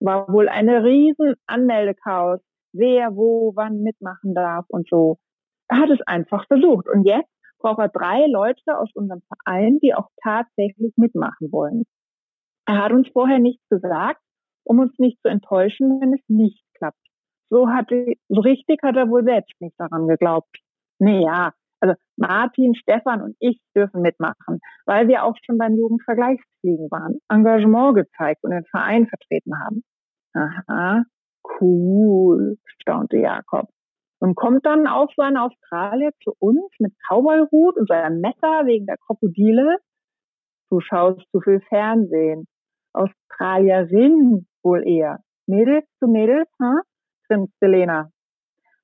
[0.01, 2.41] War wohl eine riesen Anmeldechaos,
[2.73, 5.19] wer wo wann mitmachen darf und so.
[5.69, 6.89] Er hat es einfach versucht.
[6.89, 11.85] Und jetzt braucht er drei Leute aus unserem Verein, die auch tatsächlich mitmachen wollen.
[12.67, 14.21] Er hat uns vorher nichts gesagt,
[14.65, 16.99] um uns nicht zu enttäuschen, wenn es nicht klappt.
[17.51, 20.59] So hatte, so richtig hat er wohl selbst nicht daran geglaubt.
[20.99, 27.19] Naja, Also Martin, Stefan und ich dürfen mitmachen, weil wir auch schon beim Jugendvergleichsfliegen waren,
[27.29, 29.83] Engagement gezeigt und den Verein vertreten haben.
[30.35, 31.05] Aha,
[31.61, 33.69] cool, staunte Jakob.
[34.25, 38.87] Und kommt dann auch so ein Australier zu uns mit Cowboyhut und seinem Messer wegen
[38.87, 39.77] der Krokodile.
[40.71, 42.47] Du schaust zu viel Fernsehen.
[42.95, 45.19] Australierin wohl eher.
[45.47, 46.81] Mädels zu Mädels, hm?
[47.29, 48.09] grinste Lena.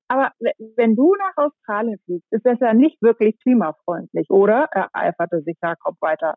[0.08, 0.32] Aber
[0.76, 4.68] wenn du nach Australien fliegst, ist das ja nicht wirklich klimafreundlich, oder?
[4.72, 6.34] ereiferte sich Jakob weiter.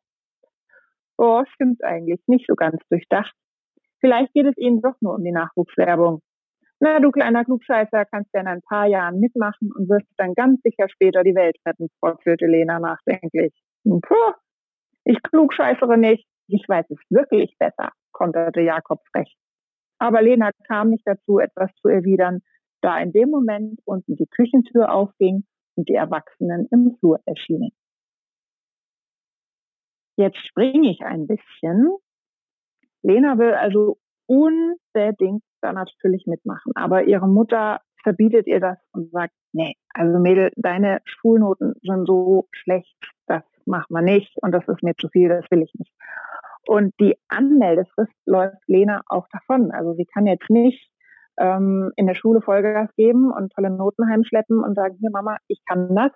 [1.17, 2.21] Oh, stimmt eigentlich.
[2.27, 3.33] Nicht so ganz durchdacht.
[3.99, 6.21] Vielleicht geht es ihnen doch nur um die Nachwuchswerbung.
[6.85, 10.61] Na, du kleiner Klugscheißer, kannst ja in ein paar Jahren mitmachen und wirst dann ganz
[10.63, 13.53] sicher später die Welt retten, fortführte Lena nachdenklich.
[13.85, 14.33] Puh,
[15.05, 16.27] ich klugscheißere nicht.
[16.49, 19.33] Ich weiß es wirklich besser, konterte Jakob frech.
[19.97, 22.41] Aber Lena kam nicht dazu, etwas zu erwidern,
[22.81, 27.71] da in dem Moment unten die Küchentür aufging und die Erwachsenen im Flur erschienen.
[30.17, 31.95] Jetzt springe ich ein bisschen.
[33.03, 33.99] Lena will also
[34.33, 40.51] unbedingt da natürlich mitmachen, aber ihre Mutter verbietet ihr das und sagt, nee, also Mädel,
[40.55, 42.95] deine Schulnoten sind so schlecht,
[43.27, 45.93] das macht man nicht und das ist mir zu viel, das will ich nicht.
[46.67, 49.71] Und die Anmeldefrist läuft Lena auch davon.
[49.71, 50.89] Also sie kann jetzt nicht
[51.37, 55.61] ähm, in der Schule Vollgas geben und tolle Noten heimschleppen und sagen, hier Mama, ich
[55.65, 56.11] kann das,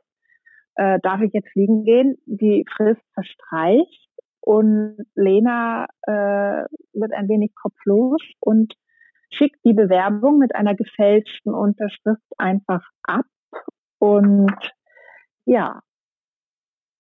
[0.75, 2.17] äh, darf ich jetzt fliegen gehen?
[2.25, 4.06] Die Frist verstreicht
[4.47, 8.73] und Lena äh, wird ein wenig kopflos und
[9.29, 13.25] schickt die Bewerbung mit einer gefälschten Unterschrift einfach ab
[13.99, 14.55] und
[15.43, 15.81] ja,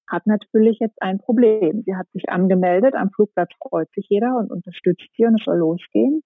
[0.09, 1.83] hat natürlich jetzt ein Problem.
[1.85, 5.59] Sie hat sich angemeldet, am Flugplatz freut sich jeder und unterstützt sie und es soll
[5.59, 6.23] losgehen.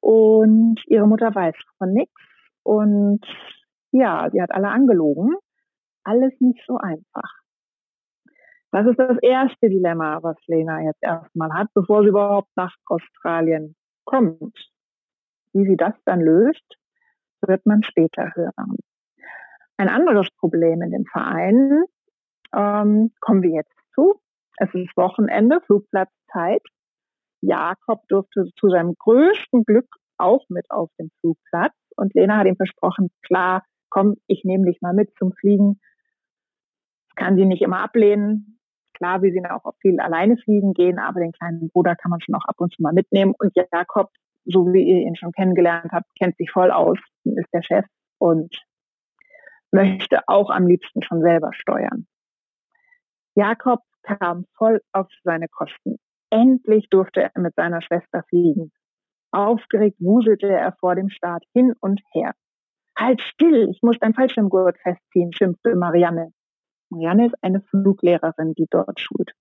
[0.00, 2.22] Und ihre Mutter weiß von nichts.
[2.62, 3.26] Und
[3.90, 5.34] ja, sie hat alle angelogen.
[6.04, 7.39] Alles nicht so einfach.
[8.72, 13.74] Das ist das erste Dilemma, was Lena jetzt erstmal hat, bevor sie überhaupt nach Australien
[14.04, 14.56] kommt.
[15.52, 16.76] Wie sie das dann löst,
[17.40, 18.76] wird man später hören.
[19.76, 21.84] Ein anderes Problem in dem Verein
[22.54, 24.20] ähm, kommen wir jetzt zu.
[24.58, 26.62] Es ist Wochenende, Flugplatzzeit.
[27.40, 31.74] Jakob durfte zu seinem größten Glück auch mit auf dem Flugplatz.
[31.96, 35.80] Und Lena hat ihm versprochen, klar, komm, ich nehme dich mal mit zum Fliegen.
[37.16, 38.59] kann sie nicht immer ablehnen.
[39.00, 42.34] Klar, wir sind auch viel alleine fliegen gehen, aber den kleinen Bruder kann man schon
[42.34, 43.34] auch ab und zu mal mitnehmen.
[43.38, 44.10] Und Jakob,
[44.44, 47.86] so wie ihr ihn schon kennengelernt habt, kennt sich voll aus, ist der Chef
[48.18, 48.54] und
[49.72, 52.06] möchte auch am liebsten schon selber steuern.
[53.34, 55.96] Jakob kam voll auf seine Kosten.
[56.28, 58.70] Endlich durfte er mit seiner Schwester fliegen.
[59.32, 62.32] Aufgeregt wuselte er vor dem Start hin und her.
[62.98, 66.32] Halt still, ich muss dein Fallschirmgurt festziehen, schimpfte Marianne.
[66.90, 69.32] Marianne ist eine Fluglehrerin, die dort schult.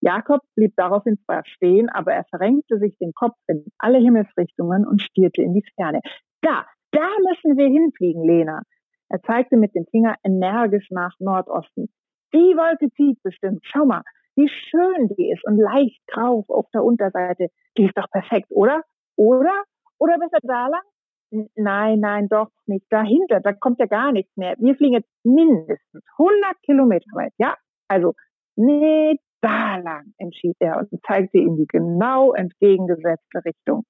[0.00, 5.00] Jakob blieb daraufhin zwar stehen, aber er verrenkte sich den Kopf in alle Himmelsrichtungen und
[5.00, 6.00] stierte in die Ferne.
[6.42, 8.62] Da, da müssen wir hinfliegen, Lena.
[9.08, 11.88] Er zeigte mit dem Finger energisch nach Nordosten.
[12.34, 13.60] Die Wolke zieht bestimmt.
[13.62, 14.02] Schau mal,
[14.36, 17.48] wie schön die ist und leicht grau auf der Unterseite.
[17.78, 18.82] Die ist doch perfekt, oder?
[19.16, 19.64] Oder?
[19.98, 20.82] Oder besser da lang?
[21.30, 22.86] Nein, nein, doch nicht.
[22.90, 24.54] Dahinter, da kommt ja gar nichts mehr.
[24.58, 27.32] Wir fliegen jetzt mindestens 100 Kilometer weit.
[27.38, 27.56] Ja,
[27.88, 28.14] also,
[28.56, 33.84] nee, da lang, entschied er und zeigte in die genau entgegengesetzte Richtung.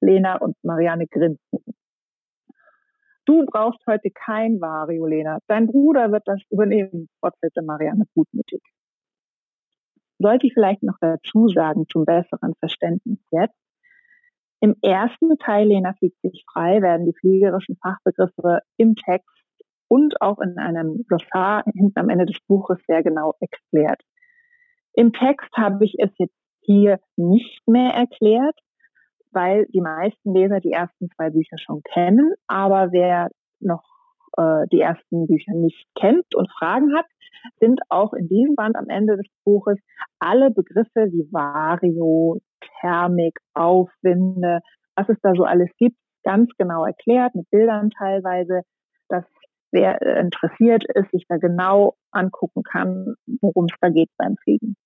[0.00, 1.58] Lena und Marianne grinsten.
[3.26, 5.38] Du brauchst heute kein Vario, Lena.
[5.46, 8.60] Dein Bruder wird das übernehmen, fortsetzte Marianne gutmütig.
[10.18, 13.63] Sollte ich vielleicht noch dazu sagen, zum besseren Verständnis jetzt.
[14.64, 19.28] Im ersten Teil Lena fliegt sich frei, werden die fliegerischen Fachbegriffe im Text
[19.88, 24.00] und auch in einem Glossar hinten am Ende des Buches sehr genau erklärt.
[24.94, 28.58] Im Text habe ich es jetzt hier nicht mehr erklärt,
[29.32, 32.32] weil die meisten Leser die ersten zwei Bücher schon kennen.
[32.46, 33.28] Aber wer
[33.60, 33.84] noch
[34.38, 37.04] äh, die ersten Bücher nicht kennt und Fragen hat,
[37.60, 39.76] sind auch in diesem Band am Ende des Buches
[40.20, 42.40] alle Begriffe wie Vario,
[42.80, 44.60] Thermik, Aufwinde,
[44.96, 48.62] was es da so alles gibt, ganz genau erklärt, mit Bildern teilweise,
[49.08, 49.24] dass
[49.72, 54.76] wer interessiert ist, sich da genau angucken kann, worum es da geht beim Fliegen.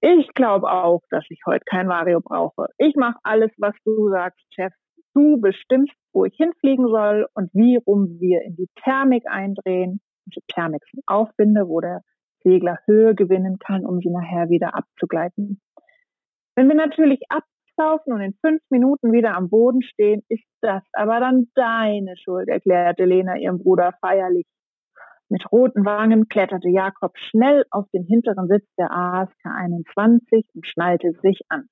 [0.00, 2.66] Ich glaube auch, dass ich heute kein Mario brauche.
[2.78, 4.72] Ich mache alles, was du sagst, Chef.
[5.14, 10.00] Du bestimmst, wo ich hinfliegen soll und wie rum wir in die Thermik eindrehen.
[10.26, 12.02] Also Thermik sind Aufwinde, wo der
[12.42, 15.60] Segler Höhe gewinnen kann, um sie nachher wieder abzugleiten.
[16.54, 17.20] Wenn wir natürlich
[17.76, 22.48] loslaufen und in fünf Minuten wieder am Boden stehen, ist das aber dann deine Schuld,
[22.48, 24.46] erklärte Lena ihrem Bruder feierlich.
[25.28, 31.12] Mit roten Wangen kletterte Jakob schnell auf den hinteren Sitz der ASK 21 und schnallte
[31.22, 31.68] sich an.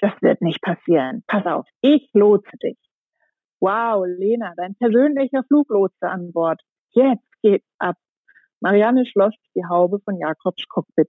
[0.00, 1.22] Das wird nicht passieren.
[1.26, 2.78] Pass auf, ich lotse dich.
[3.60, 6.62] Wow, Lena, dein persönlicher Fluglotse an Bord.
[6.92, 7.96] Jetzt geht's ab.
[8.60, 11.08] Marianne schloss die Haube von Jakobs Cockpit.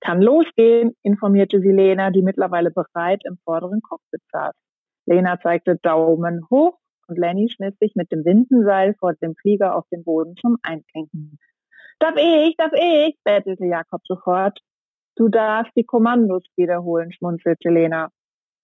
[0.00, 4.54] Kann losgehen, informierte sie Lena, die mittlerweile bereit im vorderen Cockpit saß.
[5.06, 9.84] Lena zeigte Daumen hoch und Lenny schnitt sich mit dem Windenseil vor dem Flieger auf
[9.90, 11.38] den Boden zum Einklinken.
[11.98, 14.58] Darf ich, darf ich, bettelte Jakob sofort.
[15.16, 18.10] Du darfst die Kommandos wiederholen, schmunzelte Lena.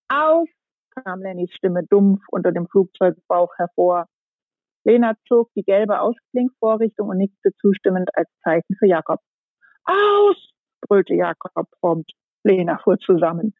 [0.08, 0.48] Auf,
[0.90, 4.06] kam Lennys Stimme dumpf unter dem Flugzeugbauch hervor.
[4.84, 9.20] Lena zog die gelbe Ausblinkvorrichtung und nickte zustimmend als Zeichen für Jakob.
[9.84, 10.52] Aus!
[10.80, 12.12] brüllte Jakob prompt.
[12.44, 13.54] Lena fuhr zusammen.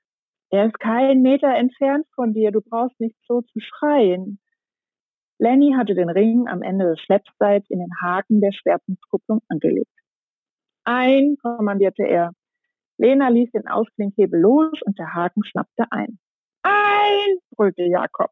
[0.51, 4.39] Er ist keinen Meter entfernt von dir, du brauchst nicht so zu schreien.
[5.39, 9.91] Lenny hatte den Ring am Ende des Schleppseils in den Haken der Schwerpunktkupplung angelegt.
[10.85, 12.33] Ein, kommandierte er.
[12.99, 16.19] Lena ließ den Ausklinkhebel los und der Haken schnappte ein.
[16.63, 18.31] Ein, brüllte Jakob.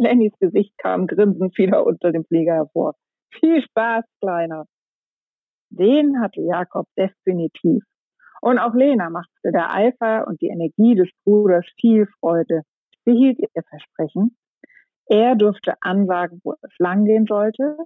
[0.02, 2.94] Lennys Gesicht kam grinsend wieder unter dem Flieger hervor.
[3.38, 4.64] Viel Spaß, Kleiner.
[5.68, 7.84] Den hatte Jakob definitiv.
[8.40, 12.62] Und auch Lena machte der Eifer und die Energie des Bruders viel Freude.
[13.04, 14.36] Sie hielt ihr Versprechen.
[15.06, 17.76] Er durfte ansagen, wo es langgehen sollte.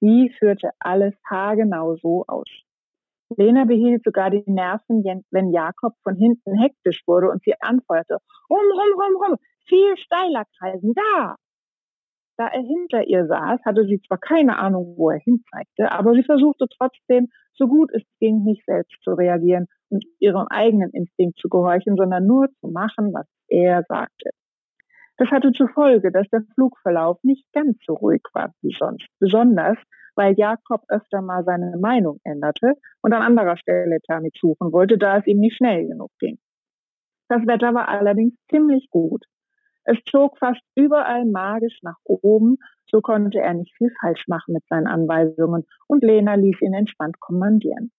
[0.00, 2.48] Sie führte alles haargenau so aus.
[3.36, 8.18] Lena behielt sogar die Nerven, wenn Jakob von hinten hektisch wurde und sie anfeuerte.
[8.48, 11.36] Rum, rum, rum, rum, viel steiler kreisen, da!
[12.36, 16.22] Da er hinter ihr saß, hatte sie zwar keine Ahnung, wo er hinzeigte, aber sie
[16.22, 21.50] versuchte trotzdem, so gut es ging, nicht selbst zu reagieren und ihrem eigenen Instinkt zu
[21.50, 24.30] gehorchen, sondern nur zu machen, was er sagte.
[25.18, 29.76] Das hatte zur Folge, dass der Flugverlauf nicht ganz so ruhig war wie sonst, besonders
[30.16, 35.18] weil Jakob öfter mal seine Meinung änderte und an anderer Stelle Thermik suchen wollte, da
[35.18, 36.38] es ihm nicht schnell genug ging.
[37.28, 39.24] Das Wetter war allerdings ziemlich gut.
[39.90, 44.64] Es zog fast überall magisch nach oben, so konnte er nicht viel falsch machen mit
[44.68, 47.90] seinen Anweisungen und Lena ließ ihn entspannt kommandieren.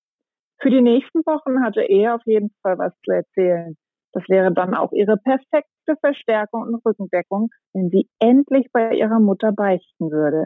[0.61, 3.75] Für die nächsten Wochen hatte er auf jeden Fall was zu erzählen.
[4.13, 9.51] Das wäre dann auch ihre perfekte Verstärkung und Rückendeckung, wenn sie endlich bei ihrer Mutter
[9.51, 10.45] beichten würde.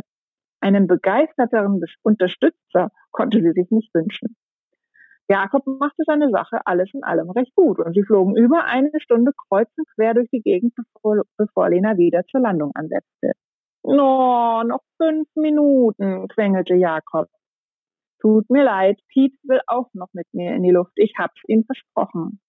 [0.61, 4.35] Einen begeisterteren Unterstützer konnte sie sich nicht wünschen.
[5.27, 9.31] Jakob machte seine Sache alles in allem recht gut und sie flogen über eine Stunde
[9.47, 10.73] kreuz und quer durch die Gegend,
[11.37, 13.31] bevor, Lena wieder zur Landung ansetzte.
[13.83, 17.27] No, noch fünf Minuten, quengelte Jakob.
[18.21, 20.93] Tut mir leid, Pete will auch noch mit mir in die Luft.
[20.95, 22.39] Ich hab's ihm versprochen.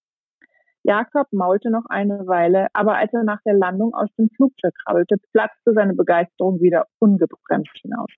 [0.83, 5.17] Jakob maulte noch eine Weile, aber als er nach der Landung aus dem Flugzeug krabbelte,
[5.33, 8.11] platzte seine Begeisterung wieder ungebremst hinaus.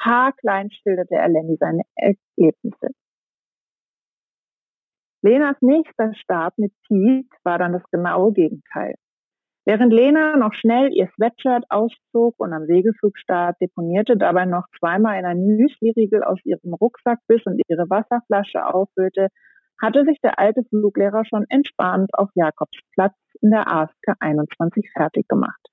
[0.00, 2.88] Haarklein schilderte er Lenny seine Ergebnisse.
[5.24, 8.94] Lenas nächster Start mit Pete war dann das genaue Gegenteil.
[9.64, 15.24] Während Lena noch schnell ihr Sweatshirt auszog und am Segelflugstart deponierte, dabei noch zweimal in
[15.24, 19.28] ein Müsli-Riegel aus ihrem Rucksack biss und ihre Wasserflasche auffüllte,
[19.80, 25.26] hatte sich der alte Fluglehrer schon entspannt auf Jakobs Platz in der ASK 21 fertig
[25.26, 25.68] gemacht.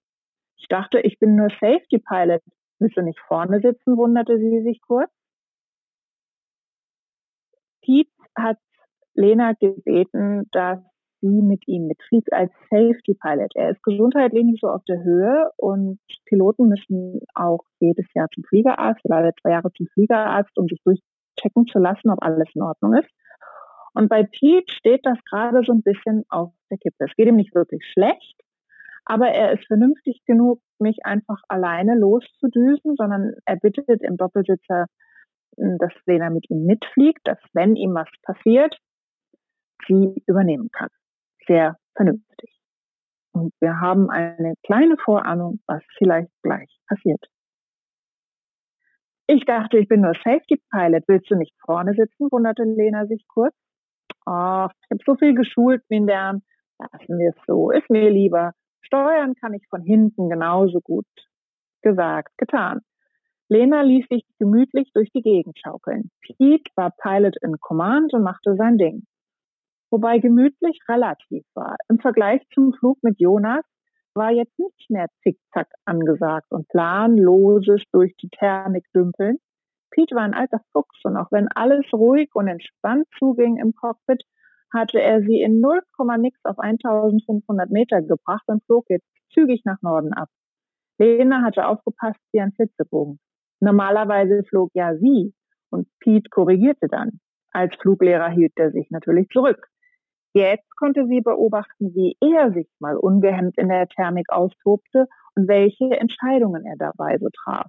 [0.55, 2.41] Ich dachte, ich bin nur Safety Pilot.
[2.79, 5.11] Willst nicht vorne sitzen, wunderte sie sich kurz.
[7.81, 8.57] Pete hat
[9.13, 10.79] Lena gebeten, dass
[11.21, 13.51] sie mit ihm mitfliegt als Safety Pilot.
[13.55, 18.43] Er ist gesundheitlich nicht so auf der Höhe und Piloten müssen auch jedes Jahr zum
[18.43, 22.63] Fliegerarzt oder alle zwei Jahre zum Fliegerarzt, um sich durchchecken zu lassen, ob alles in
[22.63, 23.09] Ordnung ist.
[23.93, 27.05] Und bei Pete steht das gerade so ein bisschen auf der Kippe.
[27.05, 28.41] Es geht ihm nicht wirklich schlecht,
[29.05, 34.85] aber er ist vernünftig genug, mich einfach alleine loszudüsen, sondern er bittet im Doppelsitzer,
[35.57, 38.77] hm, dass Lena mit ihm mitfliegt, dass wenn ihm was passiert,
[39.87, 40.89] sie übernehmen kann.
[41.47, 42.49] Sehr vernünftig.
[43.33, 47.23] Und wir haben eine kleine Vorahnung, was vielleicht gleich passiert.
[49.27, 51.03] Ich dachte, ich bin nur Safety Pilot.
[51.07, 52.27] Willst du nicht vorne sitzen?
[52.31, 53.55] wunderte Lena sich kurz.
[54.25, 56.41] Ach, ich habe so viel geschult, Mindern.
[56.77, 57.71] Lassen wir es so.
[57.71, 58.51] Ist mir lieber.
[58.81, 61.05] Steuern kann ich von hinten genauso gut.
[61.81, 62.81] Gesagt, getan.
[63.47, 66.09] Lena ließ sich gemütlich durch die Gegend schaukeln.
[66.21, 69.03] Pete war Pilot in Command und machte sein Ding.
[69.91, 71.75] Wobei gemütlich relativ war.
[71.89, 73.63] Im Vergleich zum Flug mit Jonas
[74.13, 79.37] war jetzt nicht mehr Zickzack angesagt und planloses durch die Thermik dümpeln,
[79.91, 84.23] Pete war ein alter Fuchs und auch wenn alles ruhig und entspannt zuging im Cockpit,
[84.73, 85.81] hatte er sie in 0,
[86.17, 90.29] nix auf 1500 Meter gebracht und flog jetzt zügig nach Norden ab.
[90.97, 93.19] Lena hatte aufgepasst wie ein Flitzebogen.
[93.59, 95.33] Normalerweise flog ja sie
[95.69, 97.19] und Pete korrigierte dann.
[97.51, 99.67] Als Fluglehrer hielt er sich natürlich zurück.
[100.33, 105.91] Jetzt konnte sie beobachten, wie er sich mal ungehemmt in der Thermik austobte und welche
[105.99, 107.67] Entscheidungen er dabei so traf.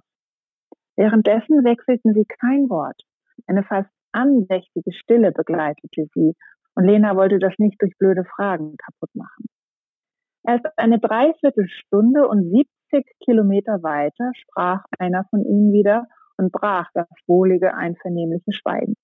[0.95, 3.01] Währenddessen wechselten sie kein Wort.
[3.47, 6.35] Eine fast andächtige Stille begleitete sie
[6.75, 9.45] und Lena wollte das nicht durch blöde Fragen kaputt machen.
[10.45, 12.43] Erst eine Dreiviertelstunde und
[12.91, 16.07] 70 Kilometer weiter sprach einer von ihnen wieder
[16.37, 18.95] und brach das wohlige, einvernehmliche Schweigen.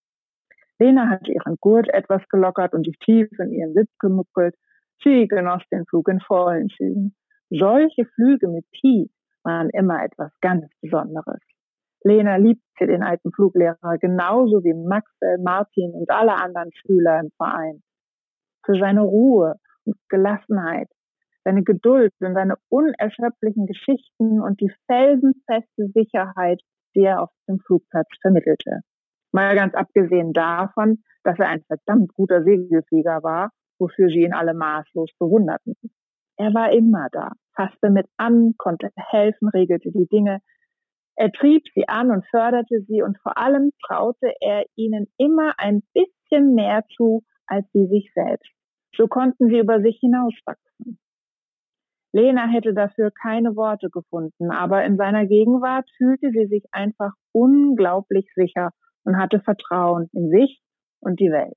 [0.80, 4.56] Lena hatte ihren Gurt etwas gelockert und sich tief in ihren Sitz gemuckelt.
[5.04, 7.16] Sie genoss den Flug in vollen Zügen.
[7.50, 9.12] Solche Flüge mit Pi
[9.44, 11.42] waren immer etwas ganz Besonderes.
[12.04, 17.82] Lena liebte den alten Fluglehrer genauso wie Maxwell, Martin und alle anderen Schüler im Verein.
[18.66, 20.88] Für seine Ruhe und Gelassenheit,
[21.44, 26.62] seine Geduld und seine unerschöpflichen Geschichten und die felsenfeste Sicherheit,
[26.96, 28.82] die er auf dem Flugplatz vermittelte.
[29.32, 34.54] Mal ganz abgesehen davon, dass er ein verdammt guter Segelflieger war, wofür sie ihn alle
[34.54, 35.76] maßlos bewunderten.
[36.38, 40.40] Er war immer da, fasste mit an, konnte helfen, regelte die Dinge,
[41.20, 45.84] er trieb sie an und förderte sie und vor allem traute er ihnen immer ein
[45.94, 48.50] bisschen mehr zu als sie sich selbst.
[48.96, 50.98] So konnten sie über sich hinauswachsen.
[52.14, 58.32] Lena hätte dafür keine Worte gefunden, aber in seiner Gegenwart fühlte sie sich einfach unglaublich
[58.36, 58.72] sicher
[59.04, 60.62] und hatte Vertrauen in sich
[61.00, 61.56] und die Welt.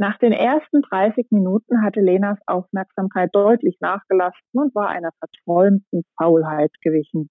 [0.00, 6.70] Nach den ersten 30 Minuten hatte Lenas Aufmerksamkeit deutlich nachgelassen und war einer verträumten Faulheit
[6.82, 7.28] gewichen.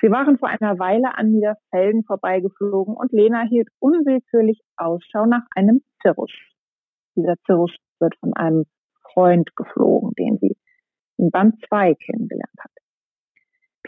[0.00, 5.82] Sie waren vor einer Weile an Niederfelden vorbeigeflogen und Lena hielt unwillkürlich Ausschau nach einem
[6.00, 6.32] Cirrus.
[7.16, 8.64] Dieser Cirrus wird von einem
[9.12, 10.56] Freund geflogen, den sie
[11.18, 12.79] in Band 2 kennengelernt hat.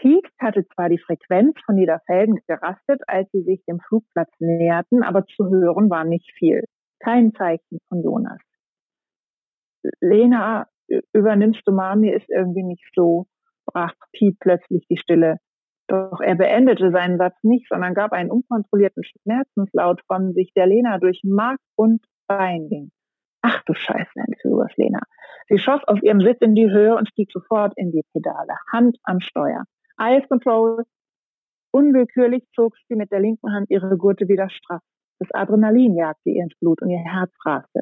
[0.03, 5.25] Pete hatte zwar die Frequenz von Niederfelden gerastet, als sie sich dem Flugplatz näherten, aber
[5.25, 6.65] zu hören war nicht viel.
[6.99, 8.41] Kein Zeichen von Jonas.
[10.01, 10.67] Lena,
[11.13, 13.27] übernimmst du mal, mir ist irgendwie nicht so,
[13.65, 15.37] brach Pete plötzlich die Stille.
[15.87, 20.97] Doch er beendete seinen Satz nicht, sondern gab einen unkontrollierten Schmerzenslaut von sich, der Lena
[20.97, 22.91] durch Mark und Bein ging.
[23.41, 24.99] Ach du Scheiße, entfuhr es Lena.
[25.47, 28.97] Sie schoss aus ihrem Sitz in die Höhe und stieg sofort in die Pedale, Hand
[29.03, 29.63] am Steuer.
[29.99, 30.83] Eyes Control.
[31.71, 34.81] Unwillkürlich zog sie mit der linken Hand ihre Gurte wieder straff.
[35.19, 37.81] Das Adrenalin jagte ihr ins Blut und ihr Herz raste.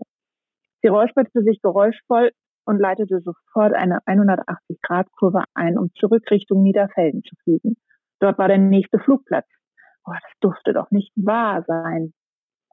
[0.82, 2.32] Sie räusperte sich geräuschvoll
[2.66, 7.76] und leitete sofort eine 180-Grad-Kurve ein, um zurück Richtung Niederfelden zu fliegen.
[8.20, 9.47] Dort war der nächste Flugplatz.
[10.05, 12.14] Oh, das durfte doch nicht wahr sein.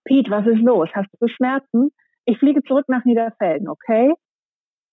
[0.05, 0.89] Pete, was ist los?
[0.95, 1.91] Hast du Schmerzen?
[2.24, 4.12] Ich fliege zurück nach Niederfelden, okay?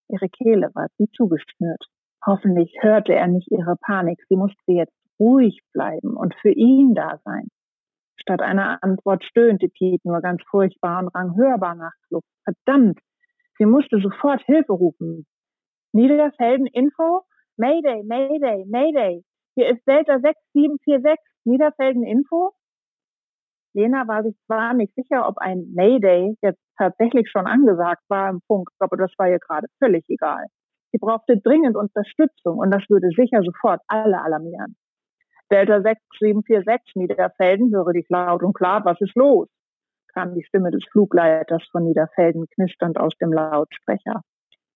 [0.10, 1.86] Ihre Kehle war wie zugeschnürt.
[2.26, 4.20] Hoffentlich hörte er nicht ihre Panik.
[4.30, 7.48] Sie musste jetzt ruhig bleiben und für ihn da sein.
[8.20, 12.26] Statt einer Antwort stöhnte Pete nur ganz furchtbar und rang hörbar nach Flucht.
[12.44, 13.00] Verdammt!
[13.58, 15.26] Sie musste sofort Hilfe rufen.
[15.94, 17.22] Niederfelden Info?
[17.58, 19.24] Mayday, Mayday, Mayday.
[19.56, 21.18] Hier ist Delta 6746.
[21.46, 22.52] Niederfelden Info?
[23.74, 28.42] Lena war sich zwar nicht sicher, ob ein Mayday jetzt tatsächlich schon angesagt war im
[28.48, 30.48] Funk, aber das war ihr gerade völlig egal.
[30.96, 34.78] Sie brauchte dringend Unterstützung und das würde sicher sofort alle alarmieren.
[35.52, 39.50] Delta 6746 Niederfelden, höre dich laut und klar, was ist los?
[40.14, 44.22] kam die Stimme des Flugleiters von Niederfelden knisternd aus dem Lautsprecher.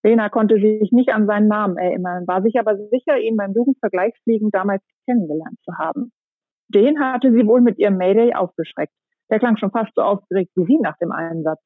[0.03, 4.49] Lena konnte sich nicht an seinen Namen erinnern, war sich aber sicher, ihn beim Jugendvergleichsfliegen
[4.51, 6.11] damals kennengelernt zu haben.
[6.67, 8.91] Den hatte sie wohl mit ihrem Mayday aufgeschreckt.
[9.31, 11.61] Der klang schon fast so aufgeregt wie sie nach dem Einsatz.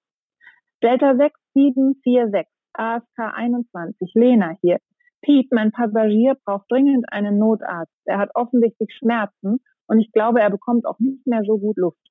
[0.84, 4.78] Delta 6746, ASK 21, Lena hier.
[5.22, 7.94] Pete, mein Passagier, braucht dringend einen Notarzt.
[8.06, 12.02] Er hat offensichtlich Schmerzen und ich glaube, er bekommt auch nicht mehr so gut Luft.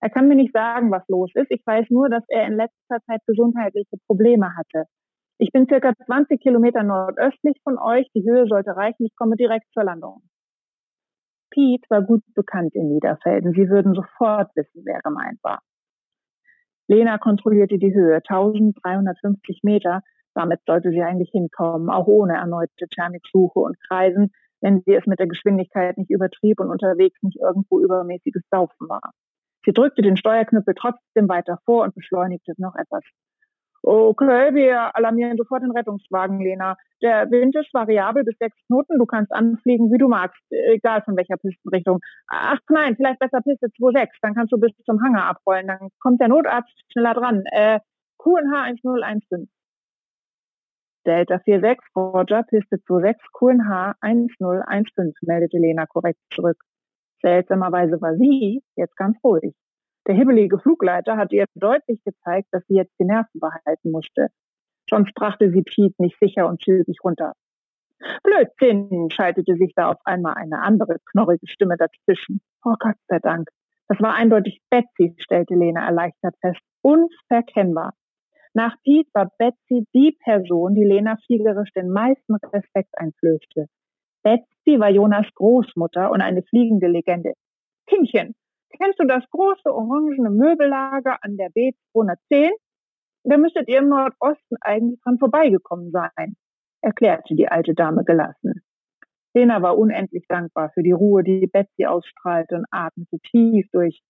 [0.00, 1.50] Er kann mir nicht sagen, was los ist.
[1.50, 4.84] Ich weiß nur, dass er in letzter Zeit gesundheitliche Probleme hatte.
[5.38, 8.06] Ich bin circa 20 Kilometer nordöstlich von euch.
[8.14, 9.04] Die Höhe sollte reichen.
[9.04, 10.22] Ich komme direkt zur Landung.
[11.50, 13.52] Pete war gut bekannt in Niederfelden.
[13.52, 15.60] Sie würden sofort wissen, wer gemeint war.
[16.90, 20.00] Lena kontrollierte die Höhe, 1350 Meter.
[20.34, 25.20] Damit sollte sie eigentlich hinkommen, auch ohne erneute Thermiksuche und Kreisen, wenn sie es mit
[25.20, 29.12] der Geschwindigkeit nicht übertrieb und unterwegs nicht irgendwo übermäßiges Saufen war.
[29.64, 33.04] Sie drückte den Steuerknüppel trotzdem weiter vor und beschleunigte noch etwas.
[33.82, 36.76] Okay, wir alarmieren sofort den Rettungswagen, Lena.
[37.02, 38.98] Der Wind ist variabel bis sechs Knoten.
[38.98, 42.00] Du kannst anfliegen, wie du magst, egal von welcher Pistenrichtung.
[42.28, 44.08] Ach nein, vielleicht besser Piste 2.6.
[44.20, 45.66] Dann kannst du bis zum Hangar abrollen.
[45.66, 47.42] Dann kommt der Notarzt schneller dran.
[47.52, 47.80] Äh,
[48.18, 49.48] QNH 1015.
[51.06, 56.62] Delta 46, Roger, Piste 26, QNH 1015, meldete Lena korrekt zurück.
[57.22, 59.54] Seltsamerweise war sie jetzt ganz ruhig.
[60.06, 64.28] Der hibbelige Flugleiter hatte ihr deutlich gezeigt, dass sie jetzt die Nerven behalten musste.
[64.88, 67.34] Sonst brachte sie Pete nicht sicher und zügig runter.
[68.22, 72.40] Blödsinn, schaltete sich da auf einmal eine andere knorrige Stimme dazwischen.
[72.64, 73.50] Oh Gott sei Dank.
[73.88, 76.60] Das war eindeutig Betsy, stellte Lena erleichtert fest.
[76.82, 77.92] Unverkennbar.
[78.54, 83.66] Nach Pete war Betsy die Person, die Lena fliegerisch den meisten Respekt einflößte.
[84.22, 87.34] Betsy war Jonas Großmutter und eine fliegende Legende.
[87.86, 88.34] Kindchen,
[88.78, 92.50] Kennst du das große orangene Möbellager an der B210?
[93.24, 96.36] Da müsstet ihr im Nordosten eigentlich dran vorbeigekommen sein,
[96.80, 98.62] erklärte die alte Dame gelassen.
[99.34, 104.00] Lena war unendlich dankbar für die Ruhe, die Betsy ausstrahlte und atmete tief durch.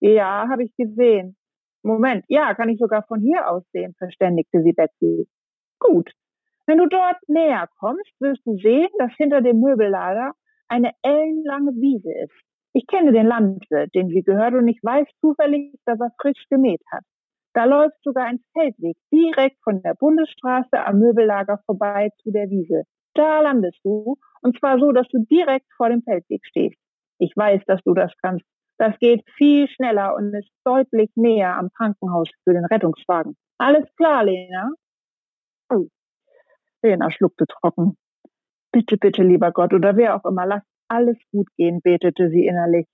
[0.00, 1.36] Ja, habe ich gesehen.
[1.82, 5.28] Moment, ja, kann ich sogar von hier aus sehen, verständigte sie Betsy.
[5.78, 6.12] Gut.
[6.66, 10.32] Wenn du dort näher kommst, wirst du sehen, dass hinter dem Möbellager
[10.68, 12.47] eine ellenlange Wiese ist.
[12.78, 16.80] Ich kenne den Landwirt, den sie gehört, und ich weiß zufällig, dass er frisch gemäht
[16.92, 17.02] hat.
[17.52, 22.84] Da läuft sogar ein Feldweg direkt von der Bundesstraße am Möbellager vorbei zu der Wiese.
[23.14, 26.78] Da landest du, und zwar so, dass du direkt vor dem Feldweg stehst.
[27.18, 28.44] Ich weiß, dass du das kannst.
[28.78, 33.36] Das geht viel schneller und ist deutlich näher am Krankenhaus für den Rettungswagen.
[33.58, 34.70] Alles klar, Lena?
[35.68, 35.88] Oh.
[36.82, 37.96] Lena schluckte trocken.
[38.70, 42.86] Bitte, bitte, lieber Gott, oder wer auch immer, lass alles gut gehen, betete sie innerlich.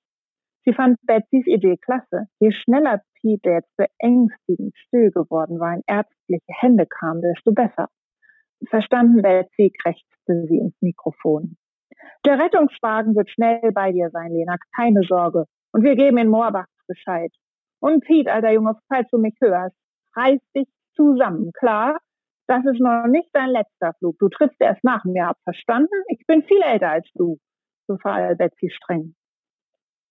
[0.65, 2.27] Sie fand Betsys Idee klasse.
[2.41, 7.89] Je schneller Pete, der jetzt beängstigend still geworden war, in ärztliche Hände kam, desto besser.
[8.69, 11.57] Verstanden, Betsy, krächzte sie ins Mikrofon.
[12.25, 15.45] Der Rettungswagen wird schnell bei dir sein, Lena, keine Sorge.
[15.73, 17.33] Und wir geben in Moorbach Bescheid.
[17.81, 19.77] Und Pete, alter Junge, falls du mich hörst,
[20.17, 21.99] reiß dich zusammen, klar?
[22.47, 24.19] Das ist noch nicht dein letzter Flug.
[24.19, 25.95] Du trittst erst nach mir ab, verstanden?
[26.09, 27.39] Ich bin viel älter als du
[27.87, 29.15] befahl Betsy streng.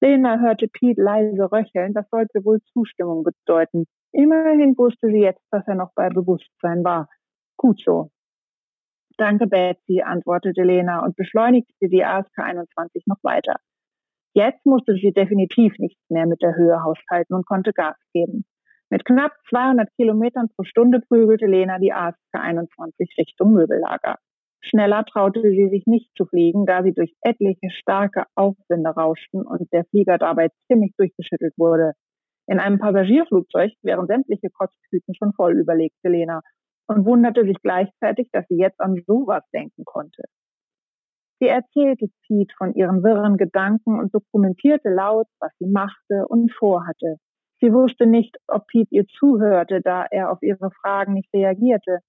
[0.02, 3.86] Lena hörte Pete leise röcheln, das sollte wohl Zustimmung bedeuten.
[4.12, 7.08] Immerhin wusste sie jetzt, dass er noch bei Bewusstsein war.
[7.58, 8.12] Gut so.
[9.18, 13.56] Danke, Betsy, antwortete Lena und beschleunigte die ASK 21 noch weiter.
[14.34, 18.46] Jetzt musste sie definitiv nichts mehr mit der Höhe haushalten und konnte Gas geben.
[18.90, 24.18] Mit knapp 200 Kilometern pro Stunde prügelte Lena die ASK 21 Richtung Möbellager.
[24.66, 29.72] Schneller traute sie sich nicht zu fliegen, da sie durch etliche starke Aufwinde rauschten und
[29.74, 31.94] der Flieger dabei ziemlich durchgeschüttelt wurde.
[32.48, 36.42] In einem Passagierflugzeug wären sämtliche Kotztüten schon voll, überlegte Lena
[36.88, 40.24] und wunderte sich gleichzeitig, dass sie jetzt an sowas denken konnte.
[41.40, 47.18] Sie erzählte Pete von ihren wirren Gedanken und dokumentierte laut, was sie machte und vorhatte.
[47.60, 52.00] Sie wusste nicht, ob Pete ihr zuhörte, da er auf ihre Fragen nicht reagierte.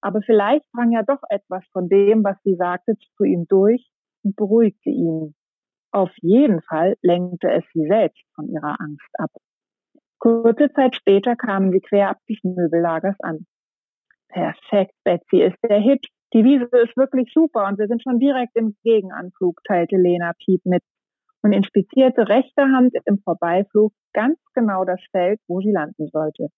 [0.00, 3.90] Aber vielleicht drang ja doch etwas von dem, was sie sagte, zu ihm durch
[4.22, 5.34] und beruhigte ihn.
[5.90, 9.30] Auf jeden Fall lenkte es sie selbst von ihrer Angst ab.
[10.18, 13.46] Kurze Zeit später kamen sie quer ab des Möbellagers an.
[14.28, 16.06] Perfekt, Betsy ist der Hit.
[16.34, 20.60] Die Wiese ist wirklich super und wir sind schon direkt im Gegenanflug, teilte Lena Piep
[20.66, 20.82] mit
[21.42, 26.48] und inspizierte rechter Hand im Vorbeiflug ganz genau das Feld, wo sie landen sollte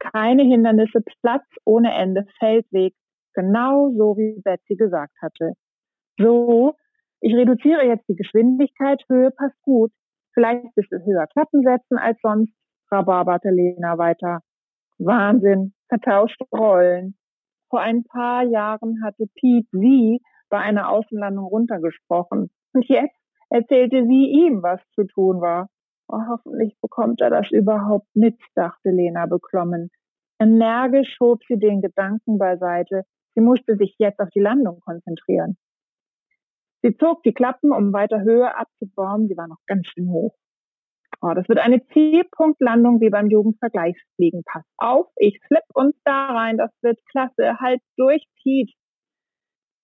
[0.00, 2.94] keine Hindernisse, Platz ohne Ende, Feldweg,
[3.34, 5.52] genau so wie Betsy gesagt hatte.
[6.18, 6.74] So,
[7.20, 9.92] ich reduziere jetzt die Geschwindigkeit, Höhe passt gut,
[10.34, 12.52] vielleicht ein bisschen höher Klappen setzen als sonst,
[12.90, 14.40] rabarberte Lena weiter.
[14.98, 17.16] Wahnsinn, vertauschte Rollen.
[17.68, 20.20] Vor ein paar Jahren hatte Pete sie
[20.50, 22.50] bei einer Außenlandung runtergesprochen.
[22.72, 23.16] Und jetzt
[23.48, 25.68] erzählte sie ihm, was zu tun war.
[26.12, 29.90] Oh, hoffentlich bekommt er das überhaupt mit, dachte Lena beklommen.
[30.40, 33.04] Energisch schob sie den Gedanken beiseite.
[33.36, 35.56] Sie musste sich jetzt auf die Landung konzentrieren.
[36.82, 39.28] Sie zog die Klappen, um weiter Höhe abzubauen.
[39.28, 40.34] Sie war noch ganz schön hoch.
[41.20, 44.42] Oh, das wird eine Zielpunktlandung wie beim Jugendvergleichsfliegen.
[44.44, 46.56] Pass auf, ich flipp uns da rein.
[46.56, 47.60] Das wird klasse.
[47.60, 48.72] Halt durch, Pete.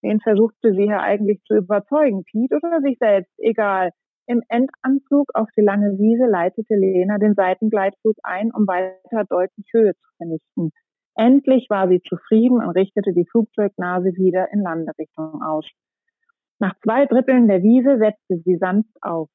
[0.02, 2.24] Wen versuchte sie hier eigentlich zu überzeugen?
[2.24, 3.32] Pete oder sich selbst?
[3.38, 3.92] Egal.
[4.28, 9.94] Im Endanflug auf die lange Wiese leitete Lena den Seitengleitflug ein, um weiter deutlich Höhe
[9.94, 10.72] zu vernichten.
[11.14, 15.66] Endlich war sie zufrieden und richtete die Flugzeugnase wieder in Landerichtung aus.
[16.58, 19.28] Nach zwei Dritteln der Wiese setzte sie sanft auf.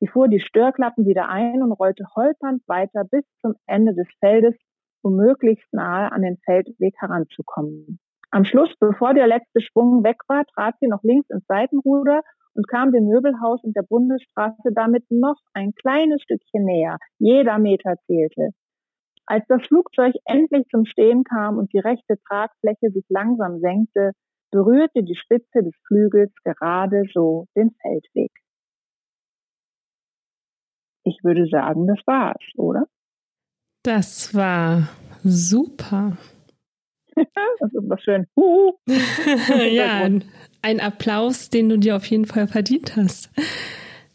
[0.00, 4.54] Sie fuhr die Störklappen wieder ein und rollte holpernd weiter bis zum Ende des Feldes,
[5.02, 7.98] um möglichst nahe an den Feldweg heranzukommen.
[8.30, 12.22] Am Schluss, bevor der letzte Schwung weg war, trat sie noch links ins Seitenruder
[12.54, 16.98] und kam dem Möbelhaus und der Bundesstraße damit noch ein kleines Stückchen näher.
[17.18, 18.50] Jeder Meter zählte.
[19.26, 24.12] Als das Flugzeug endlich zum Stehen kam und die rechte Tragfläche sich langsam senkte,
[24.50, 28.32] berührte die Spitze des Flügels gerade so den Feldweg.
[31.04, 32.86] Ich würde sagen, das war's, oder?
[33.84, 34.88] Das war
[35.22, 36.16] super.
[37.14, 38.26] das ist was schön.
[39.70, 40.08] ja,
[40.62, 43.30] ein Applaus, den du dir auf jeden Fall verdient hast.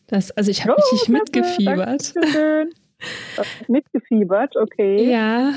[0.07, 2.15] Das, also ich habe oh, richtig mitgefiebert.
[2.15, 2.69] Dankeschön.
[3.67, 5.09] Mitgefiebert, okay.
[5.09, 5.53] Ja,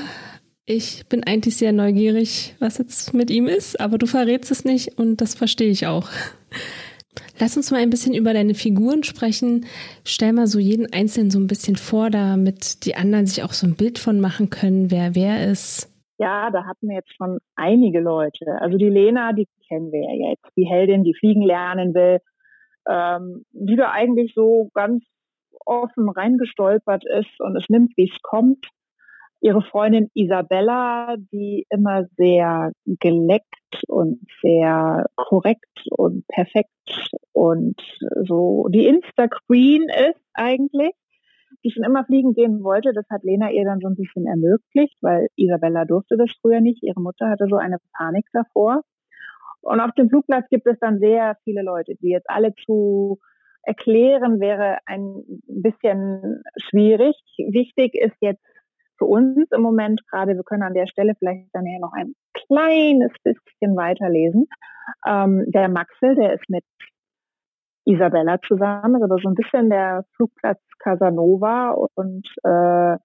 [0.65, 4.97] ich bin eigentlich sehr neugierig, was jetzt mit ihm ist, aber du verrätst es nicht
[4.99, 6.09] und das verstehe ich auch.
[7.39, 9.65] Lass uns mal ein bisschen über deine Figuren sprechen.
[10.03, 13.65] Stell mal so jeden Einzelnen so ein bisschen vor, damit die anderen sich auch so
[13.65, 15.89] ein Bild von machen können, wer wer ist.
[16.19, 18.45] Ja, da hatten wir jetzt schon einige Leute.
[18.59, 20.45] Also die Lena, die kennen wir ja jetzt.
[20.57, 22.19] Die Heldin, die fliegen lernen will,
[22.89, 25.05] ähm, die da eigentlich so ganz
[25.65, 28.65] offen reingestolpert ist und es nimmt, wie es kommt.
[29.39, 36.69] Ihre Freundin Isabella, die immer sehr geleckt und sehr korrekt und perfekt
[37.31, 37.79] und
[38.27, 40.91] so die Insta-Queen ist eigentlich,
[41.63, 42.93] die schon immer fliegen gehen wollte.
[42.93, 46.83] Das hat Lena ihr dann so ein bisschen ermöglicht, weil Isabella durfte das früher nicht.
[46.83, 48.81] Ihre Mutter hatte so eine Panik davor.
[49.61, 53.19] Und auf dem Flugplatz gibt es dann sehr viele Leute, die jetzt alle zu
[53.63, 57.15] erklären wäre ein bisschen schwierig.
[57.37, 58.43] Wichtig ist jetzt
[58.97, 62.13] für uns im Moment gerade, wir können an der Stelle vielleicht dann ja noch ein
[62.33, 64.47] kleines bisschen weiterlesen.
[65.07, 66.63] Ähm, der Maxel, der ist mit
[67.89, 72.97] Isabella zusammen, ist aber so ein bisschen der Flugplatz Casanova und äh,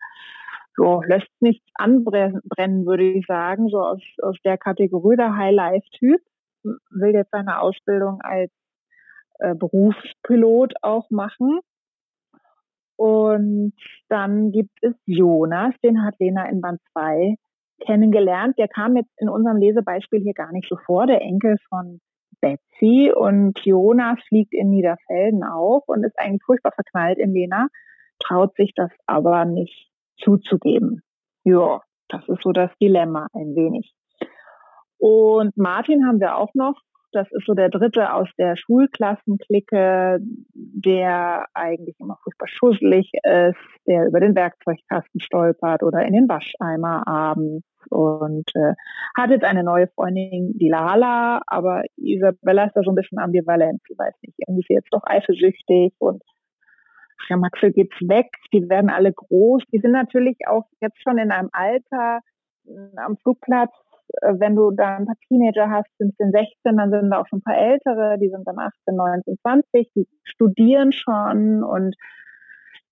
[0.76, 6.20] so lässt nichts anbrennen, würde ich sagen, so aus, aus der Kategorie der High-Life-Typ,
[6.62, 8.50] will jetzt seine Ausbildung als
[9.38, 11.60] äh, Berufspilot auch machen.
[12.96, 13.74] Und
[14.08, 17.36] dann gibt es Jonas, den hat Lena in Band 2
[17.84, 18.56] kennengelernt.
[18.58, 22.00] Der kam jetzt in unserem Lesebeispiel hier gar nicht so vor, der Enkel von
[22.44, 23.10] Betsy.
[23.14, 27.68] Und Jonas fliegt in Niederfelden auf und ist eigentlich furchtbar verknallt in Lena,
[28.18, 31.02] traut sich das aber nicht zuzugeben.
[31.44, 33.94] Ja, das ist so das Dilemma ein wenig.
[34.98, 36.80] Und Martin haben wir auch noch
[37.14, 40.18] das ist so der dritte aus der Schulklassenklicke,
[40.52, 47.06] der eigentlich immer furchtbar schusselig ist, der über den Werkzeugkasten stolpert oder in den Wascheimer
[47.06, 48.74] abends und äh,
[49.16, 53.80] hat jetzt eine neue Freundin, die Lala, aber Isabella ist da so ein bisschen ambivalent.
[53.88, 56.22] Sie weiß nicht, irgendwie ist sie jetzt doch eifersüchtig und
[57.28, 59.62] ja, Maxel geht's weg, die werden alle groß.
[59.72, 62.20] Die sind natürlich auch jetzt schon in einem Alter
[62.96, 63.72] am Flugplatz,
[64.22, 67.42] wenn du da ein paar Teenager hast, 15, 16, dann sind da auch schon ein
[67.42, 71.96] paar Ältere, die sind dann 18, 19, 20, die studieren schon und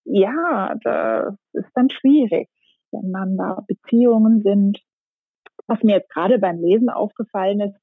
[0.05, 2.49] ja, das ist dann schwierig,
[2.91, 4.81] wenn dann da Beziehungen sind.
[5.67, 7.79] Was mir jetzt gerade beim Lesen aufgefallen ist,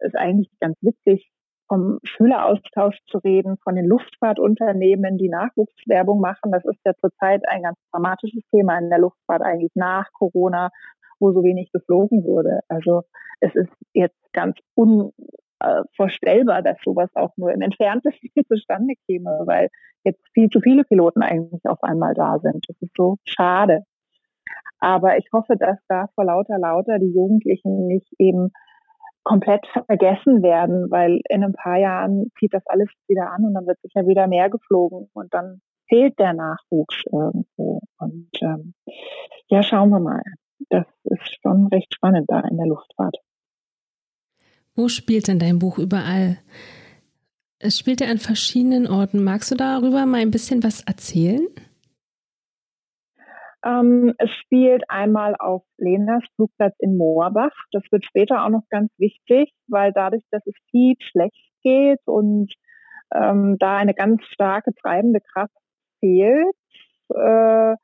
[0.00, 1.32] ist eigentlich ganz witzig,
[1.68, 6.52] vom Schüleraustausch zu reden, von den Luftfahrtunternehmen, die Nachwuchswerbung machen.
[6.52, 10.70] Das ist ja zurzeit ein ganz dramatisches Thema in der Luftfahrt eigentlich nach Corona
[11.22, 12.60] wo so wenig geflogen wurde.
[12.68, 13.02] Also
[13.40, 19.68] es ist jetzt ganz unvorstellbar, dass sowas auch nur im entferntesten zustande käme, weil
[20.04, 22.64] jetzt viel zu viele Piloten eigentlich auf einmal da sind.
[22.68, 23.84] Das ist so schade.
[24.80, 28.50] Aber ich hoffe, dass da vor lauter lauter die Jugendlichen nicht eben
[29.22, 33.66] komplett vergessen werden, weil in ein paar Jahren zieht das alles wieder an und dann
[33.68, 37.80] wird sicher wieder mehr geflogen und dann fehlt der Nachwuchs irgendwo.
[37.98, 38.74] Und ähm,
[39.48, 40.22] ja, schauen wir mal
[40.68, 43.16] das ist schon recht spannend da in der Luftfahrt.
[44.74, 46.38] Wo spielt denn dein Buch überall?
[47.58, 49.22] Es spielt ja an verschiedenen Orten.
[49.22, 51.46] Magst du darüber mal ein bisschen was erzählen?
[53.64, 57.52] Ähm, es spielt einmal auf Lenas Flugplatz in Moorbach.
[57.70, 62.52] Das wird später auch noch ganz wichtig, weil dadurch, dass es viel schlecht geht und
[63.14, 65.54] ähm, da eine ganz starke treibende Kraft
[66.00, 66.56] fehlt,
[67.10, 67.76] äh,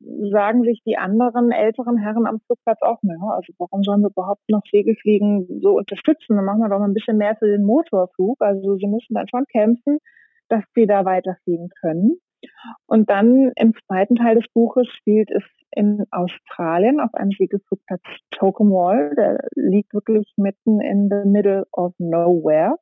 [0.00, 4.48] sagen sich die anderen älteren Herren am Flugplatz auch, naja, also warum sollen wir überhaupt
[4.48, 6.36] noch Segelfliegen so unterstützen?
[6.36, 8.40] Dann machen wir doch mal ein bisschen mehr für den Motorflug.
[8.40, 9.98] Also sie müssen dann schon kämpfen,
[10.48, 12.20] dass sie da weiterfliegen können.
[12.86, 15.42] Und dann im zweiten Teil des Buches spielt es
[15.72, 19.14] in Australien auf einem Segelflugplatz Tocumwal.
[19.16, 22.76] Der liegt wirklich mitten in the middle of nowhere.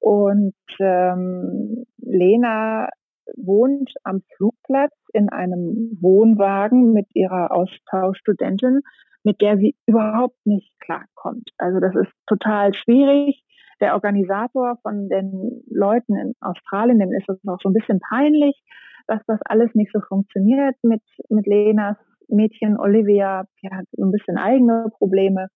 [0.00, 2.88] Und ähm, Lena
[3.36, 8.80] wohnt am Flugplatz in einem Wohnwagen mit ihrer Austauschstudentin,
[9.24, 11.50] mit der sie überhaupt nicht klarkommt.
[11.58, 13.42] Also das ist total schwierig.
[13.80, 18.60] Der Organisator von den Leuten in Australien, dem ist es auch so ein bisschen peinlich,
[19.06, 21.96] dass das alles nicht so funktioniert mit, mit Lenas
[22.28, 23.44] Mädchen Olivia.
[23.62, 25.48] Die hat ein bisschen eigene Probleme.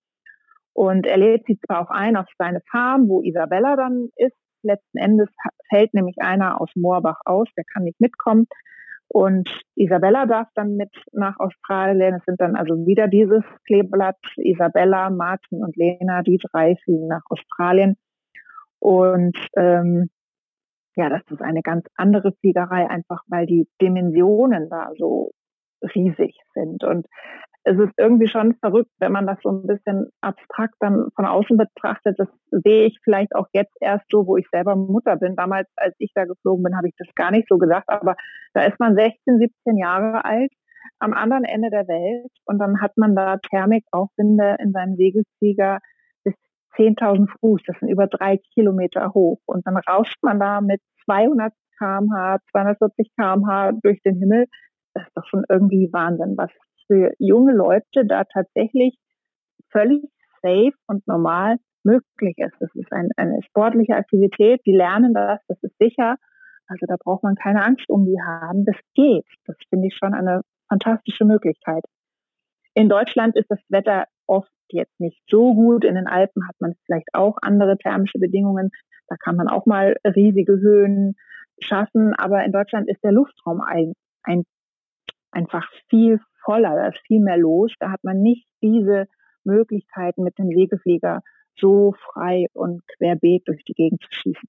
[0.75, 4.37] Und er lädt sie zwar auch ein auf seine Farm, wo Isabella dann ist.
[4.63, 5.29] Letzten Endes
[5.69, 8.47] fällt nämlich einer aus Moorbach aus, der kann nicht mitkommen.
[9.09, 12.15] Und Isabella darf dann mit nach Australien.
[12.15, 14.17] Es sind dann also wieder dieses Kleeblatt.
[14.37, 17.97] Isabella, Martin und Lena, die drei fliegen nach Australien.
[18.79, 20.09] Und ähm,
[20.97, 25.33] ja, das ist eine ganz andere Fliegerei, einfach weil die Dimensionen da so
[25.95, 26.83] riesig sind.
[26.83, 27.07] Und
[27.65, 31.57] es ist irgendwie schon verrückt, wenn man das so ein bisschen abstrakt dann von außen
[31.57, 32.19] betrachtet.
[32.19, 35.37] Das sehe ich vielleicht auch jetzt erst so, wo ich selber Mutter bin.
[35.37, 37.89] Damals, als ich da geflogen bin, habe ich das gar nicht so gesagt.
[37.89, 38.17] Aber
[38.55, 40.53] da ist man 16, 17 Jahre alt
[40.99, 45.79] am anderen Ende der Welt und dann hat man da Thermikaufwinde in seinem Segelflieger
[46.25, 46.35] bis
[46.77, 47.63] 10.000 Fuß.
[47.67, 49.39] Das sind über drei Kilometer hoch.
[49.47, 54.47] Und dann rauscht man da mit 200 kmh, 240 kmh durch den Himmel.
[54.95, 56.51] Das ist doch schon irgendwie Wahnsinn, was
[56.93, 58.97] für junge Leute da tatsächlich
[59.71, 60.03] völlig
[60.43, 62.55] safe und normal möglich ist.
[62.61, 66.17] Das ist ein, eine sportliche Aktivität, die lernen das, das ist sicher.
[66.67, 68.65] Also da braucht man keine Angst um die haben.
[68.65, 69.27] Das geht.
[69.47, 71.85] Das finde ich schon eine fantastische Möglichkeit.
[72.75, 75.85] In Deutschland ist das Wetter oft jetzt nicht so gut.
[75.85, 78.71] In den Alpen hat man vielleicht auch andere thermische Bedingungen.
[79.09, 81.15] Da kann man auch mal riesige Höhen
[81.61, 82.15] schaffen.
[82.15, 84.45] Aber in Deutschland ist der Luftraum ein, ein,
[85.33, 87.73] einfach viel voller, da ist viel mehr los.
[87.81, 89.07] Da hat man nicht diese
[89.45, 91.23] Möglichkeiten mit dem Segelflieger
[91.59, 94.49] so frei und querbeet durch die Gegend zu schießen.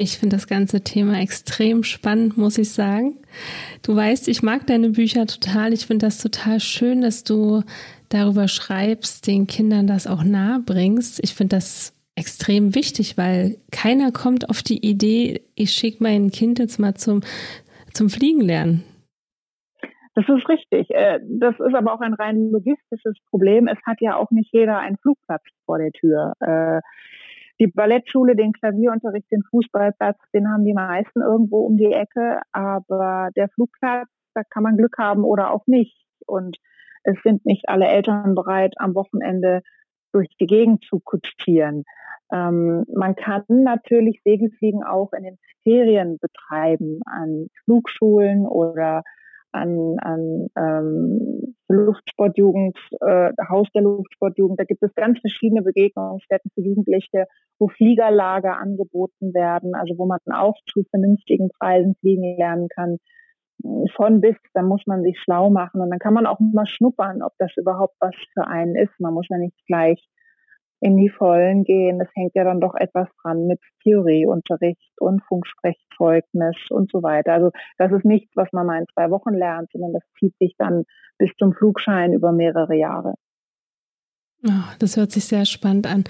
[0.00, 3.16] Ich finde das ganze Thema extrem spannend, muss ich sagen.
[3.82, 5.72] Du weißt, ich mag deine Bücher total.
[5.72, 7.64] Ich finde das total schön, dass du
[8.08, 11.18] darüber schreibst, den Kindern das auch nahe bringst.
[11.24, 16.60] Ich finde das extrem wichtig, weil keiner kommt auf die Idee, ich schicke mein Kind
[16.60, 17.22] jetzt mal zum,
[17.92, 18.84] zum Fliegen lernen.
[20.18, 20.90] Das ist richtig.
[20.90, 23.68] Äh, das ist aber auch ein rein logistisches Problem.
[23.68, 26.32] Es hat ja auch nicht jeder einen Flugplatz vor der Tür.
[26.40, 26.80] Äh,
[27.60, 32.40] die Ballettschule, den Klavierunterricht, den Fußballplatz, den haben die meisten irgendwo um die Ecke.
[32.50, 35.96] Aber der Flugplatz, da kann man Glück haben oder auch nicht.
[36.26, 36.56] Und
[37.04, 39.62] es sind nicht alle Eltern bereit, am Wochenende
[40.12, 41.84] durch die Gegend zu kutschieren.
[42.32, 49.04] Ähm, man kann natürlich Segelfliegen auch in den Ferien betreiben, an Flugschulen oder
[49.52, 54.58] an, an ähm, Luftsportjugend, äh, Haus der Luftsportjugend.
[54.58, 57.26] Da gibt es ganz verschiedene Begegnungsstätten für Jugendliche,
[57.58, 62.98] wo Fliegerlager angeboten werden, also wo man auch zu vernünftigen Preisen fliegen lernen kann.
[63.96, 67.22] Von bis, da muss man sich schlau machen und dann kann man auch mal schnuppern,
[67.22, 68.92] ob das überhaupt was für einen ist.
[69.00, 70.08] Man muss ja nicht gleich
[70.80, 71.98] in die Vollen gehen.
[71.98, 77.32] Das hängt ja dann doch etwas dran mit Theorieunterricht und Funksprechzeugnis und so weiter.
[77.32, 80.54] Also das ist nichts, was man mal in zwei Wochen lernt, sondern das zieht sich
[80.58, 80.84] dann
[81.18, 83.14] bis zum Flugschein über mehrere Jahre.
[84.46, 86.04] Oh, das hört sich sehr spannend an.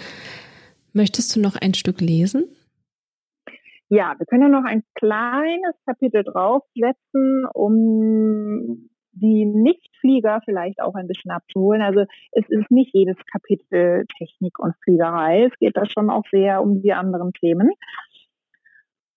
[0.92, 2.44] Möchtest du noch ein Stück lesen?
[3.90, 8.90] Ja, wir können ja noch ein kleines Kapitel draufsetzen, um
[9.20, 11.82] die Nichtflieger vielleicht auch ein bisschen abzuholen.
[11.82, 15.44] Also es ist nicht jedes Kapitel Technik und Fliegerei.
[15.44, 17.70] Es geht da schon auch sehr um die anderen Themen.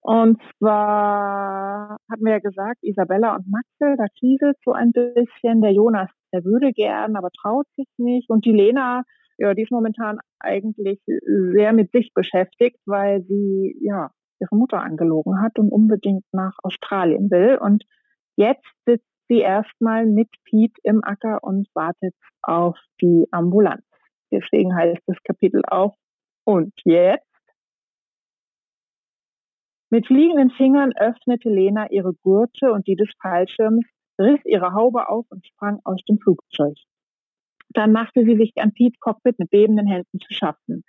[0.04, 5.62] Und zwar hatten wir ja gesagt, Isabella und Maxel, da kieselt so ein bisschen.
[5.62, 8.30] Der Jonas, der würde gern, aber traut sich nicht.
[8.30, 9.04] Und die Lena,
[9.38, 15.40] ja, die ist momentan eigentlich sehr mit sich beschäftigt, weil sie, ja, ihre Mutter angelogen
[15.40, 17.60] hat und unbedingt nach Australien will.
[17.62, 17.84] Und
[18.36, 23.86] jetzt sitzt sie erstmal mit Piet im Acker und wartet auf die Ambulanz.
[24.30, 25.96] Deswegen heißt das Kapitel auch
[26.46, 27.26] und jetzt?
[29.90, 33.86] Mit fliegenden Fingern öffnete Lena ihre Gurte und die des Fallschirms,
[34.20, 36.76] riss ihre Haube auf und sprang aus dem Flugzeug.
[37.70, 40.84] Dann machte sie sich an Piet Cockpit mit bebenden Händen zu schaffen.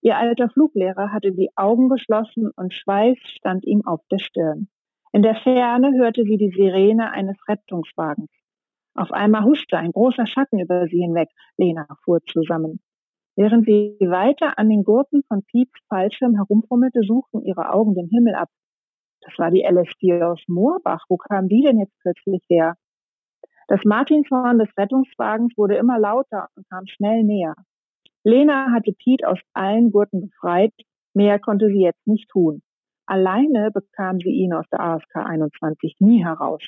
[0.00, 4.68] Ihr alter Fluglehrer hatte die Augen geschlossen und Schweiß stand ihm auf der Stirn.
[5.14, 8.30] In der Ferne hörte sie die Sirene eines Rettungswagens.
[8.94, 11.28] Auf einmal huschte ein großer Schatten über sie hinweg.
[11.58, 12.80] Lena fuhr zusammen.
[13.36, 18.34] Während sie weiter an den Gurten von Pieps Fallschirm herumfummelte, suchten ihre Augen den Himmel
[18.34, 18.48] ab.
[19.20, 21.04] Das war die LSD aus Moorbach.
[21.08, 22.76] Wo kam die denn jetzt plötzlich her?
[23.68, 27.54] Das Martinshorn des Rettungswagens wurde immer lauter und kam schnell näher.
[28.24, 30.72] Lena hatte Piet aus allen Gurten befreit.
[31.14, 32.62] Mehr konnte sie jetzt nicht tun.
[33.06, 36.62] Alleine bekam sie ihn aus der ASK 21 nie heraus.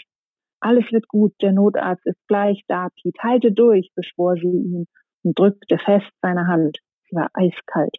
[0.60, 4.86] Alles wird gut, der Notarzt ist gleich da, Piet, halte durch, beschwor sie ihn
[5.22, 6.78] und drückte fest seine Hand.
[7.08, 7.96] Sie war eiskalt.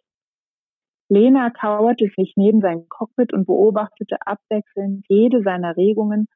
[1.08, 6.26] Lena kauerte sich neben sein Cockpit und beobachtete abwechselnd jede seiner Regungen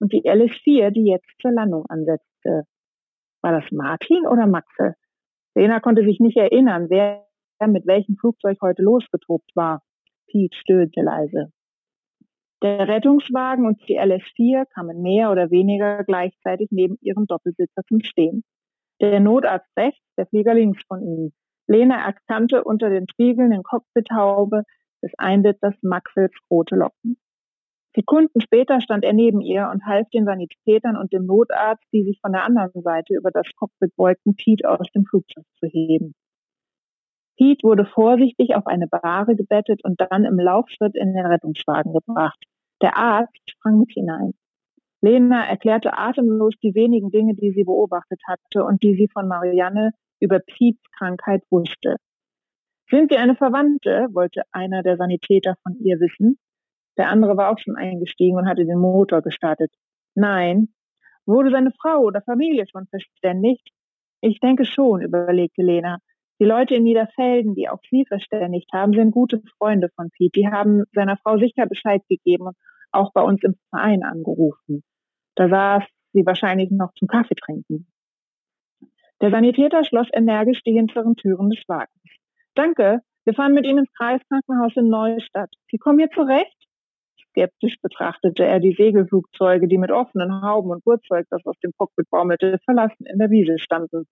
[0.00, 2.64] und die LS-4, die jetzt zur Landung ansetzte.
[3.42, 4.94] War das Martin oder Maxe?
[5.54, 7.24] Lena konnte sich nicht erinnern, wer
[7.68, 9.82] mit welchem Flugzeug heute losgetobt war.
[10.28, 11.52] Pete stöhnte leise.
[12.62, 18.44] Der Rettungswagen und die LS-4 kamen mehr oder weniger gleichzeitig neben ihrem Doppelsitzer zum Stehen.
[19.00, 21.32] Der Notarzt rechts, der Flieger links von ihnen.
[21.68, 24.62] Lena erkannte unter den Spiegeln in Cockpithaube
[25.02, 27.18] des Einsitzers Maxwells rote Locken.
[27.94, 32.18] Sekunden später stand er neben ihr und half den Sanitätern und dem Notarzt, die sich
[32.20, 36.14] von der anderen Seite über das Cockpit beugten, Pete aus dem Flugzeug zu heben.
[37.36, 42.42] Pete wurde vorsichtig auf eine Bahre gebettet und dann im Laufschritt in den Rettungswagen gebracht.
[42.82, 44.32] Der Arzt sprang mit hinein.
[45.02, 49.92] Lena erklärte atemlos die wenigen Dinge, die sie beobachtet hatte und die sie von Marianne
[50.20, 51.96] über Pete's Krankheit wusste.
[52.88, 54.06] Sind Sie eine Verwandte?
[54.12, 56.38] wollte einer der Sanitäter von ihr wissen.
[56.96, 59.72] Der andere war auch schon eingestiegen und hatte den Motor gestartet.
[60.14, 60.68] Nein.
[61.26, 63.68] Wurde seine Frau oder Familie schon verständigt?
[64.20, 65.98] Ich denke schon, überlegte Lena.
[66.38, 70.40] Die Leute in Niederfelden, die auch sie verständigt haben, sind gute Freunde von Pete.
[70.40, 72.56] Die haben seiner Frau sicher Bescheid gegeben und
[72.92, 74.82] auch bei uns im Verein angerufen.
[75.34, 77.86] Da saß sie wahrscheinlich noch zum Kaffee trinken.
[79.22, 81.90] Der Sanitäter schloss energisch die hinteren Türen des Wagens.
[82.54, 85.50] Danke, wir fahren mit Ihnen ins Kreiskrankenhaus in Neustadt.
[85.70, 86.56] Sie kommen hier zurecht?
[87.30, 92.08] Skeptisch betrachtete er die Segelflugzeuge, die mit offenen Hauben und Gurtzeug, das aus dem Cockpit
[92.10, 94.06] baumelte, verlassen in der Wiese standen.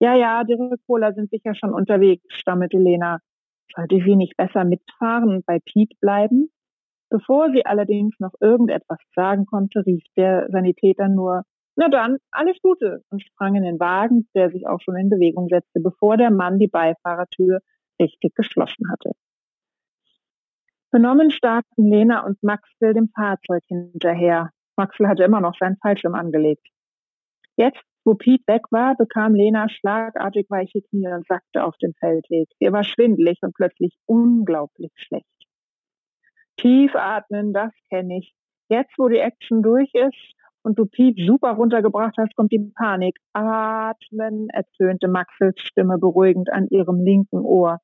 [0.00, 3.18] Ja, ja, die Rückholer sind sicher schon unterwegs, stammelte Lena.
[3.74, 6.50] Sollte sie nicht besser mitfahren und bei Pete bleiben?
[7.10, 11.42] Bevor sie allerdings noch irgendetwas sagen konnte, rief der Sanitäter nur,
[11.76, 15.48] na dann, alles Gute, und sprang in den Wagen, der sich auch schon in Bewegung
[15.48, 17.60] setzte, bevor der Mann die Beifahrertür
[18.00, 19.12] richtig geschlossen hatte.
[20.90, 24.50] Benommen starrten Lena und Maxwell dem Fahrzeug hinterher.
[24.76, 26.66] Maxwell hatte immer noch seinen Fallschirm angelegt.
[27.56, 32.48] Jetzt wo Pete weg war, bekam Lena schlagartig weiche Knie und sackte auf den Feldweg.
[32.58, 35.26] Ihr war schwindelig und plötzlich unglaublich schlecht.
[36.56, 38.34] Tief atmen, das kenne ich.
[38.68, 43.18] Jetzt, wo die Action durch ist und du Pete super runtergebracht hast, kommt die Panik.
[43.32, 47.78] Atmen, erzürnte Maxels Stimme beruhigend an ihrem linken Ohr.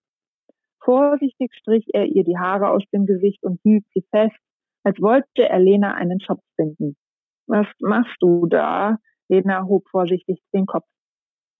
[0.82, 4.36] Vorsichtig strich er ihr die Haare aus dem Gesicht und hielt sie fest,
[4.84, 6.96] als wollte er Lena einen Schopf binden.
[7.48, 8.98] Was machst du da?
[9.28, 10.86] Lena hob vorsichtig den Kopf.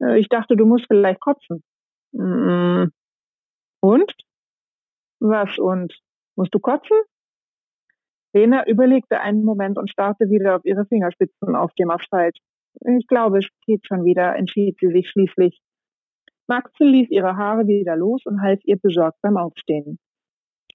[0.03, 1.63] Äh, ich dachte, du musst vielleicht kotzen.
[2.13, 2.93] Und?
[5.21, 5.99] Was und?
[6.37, 6.97] Musst du kotzen?
[8.33, 12.39] Lena überlegte einen Moment und starrte wieder auf ihre Fingerspitzen auf dem Asphalt.
[12.85, 15.61] Ich glaube, es geht schon wieder, entschied sie sich schließlich.
[16.47, 19.99] Maxel ließ ihre Haare wieder los und half ihr besorgt beim Aufstehen.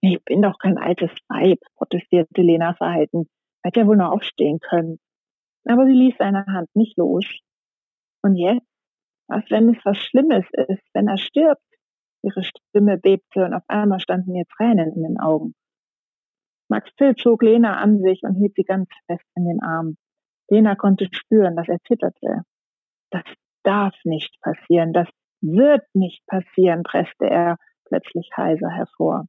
[0.02, 3.30] Ich bin doch kein altes Weib, protestierte Lena verhalten.
[3.64, 5.00] Hätte ja wohl noch aufstehen können.
[5.66, 7.26] Aber sie ließ seine Hand nicht los.
[8.24, 8.66] Und jetzt?
[9.28, 11.62] Was, wenn es was Schlimmes ist, wenn er stirbt?
[12.24, 15.56] Ihre Stimme bebte und auf einmal standen ihr Tränen in den Augen.
[16.70, 19.98] Max Phil zog Lena an sich und hielt sie ganz fest in den Arm.
[20.50, 22.44] Lena konnte spüren, dass er zitterte.
[23.10, 23.24] Das
[23.64, 25.08] darf nicht passieren, das
[25.42, 29.26] wird nicht passieren, presste er plötzlich heiser hervor.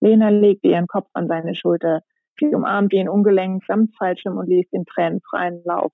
[0.00, 2.02] Lena legte ihren Kopf an seine Schulter.
[2.38, 5.92] Sie umarmte ihn ungelenkt samt Fallschirm und ließ den Tränen freien Lauf.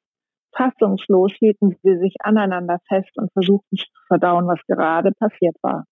[0.57, 5.85] Fassungslos hielten sie sich aneinander fest und versuchten zu verdauen, was gerade passiert war.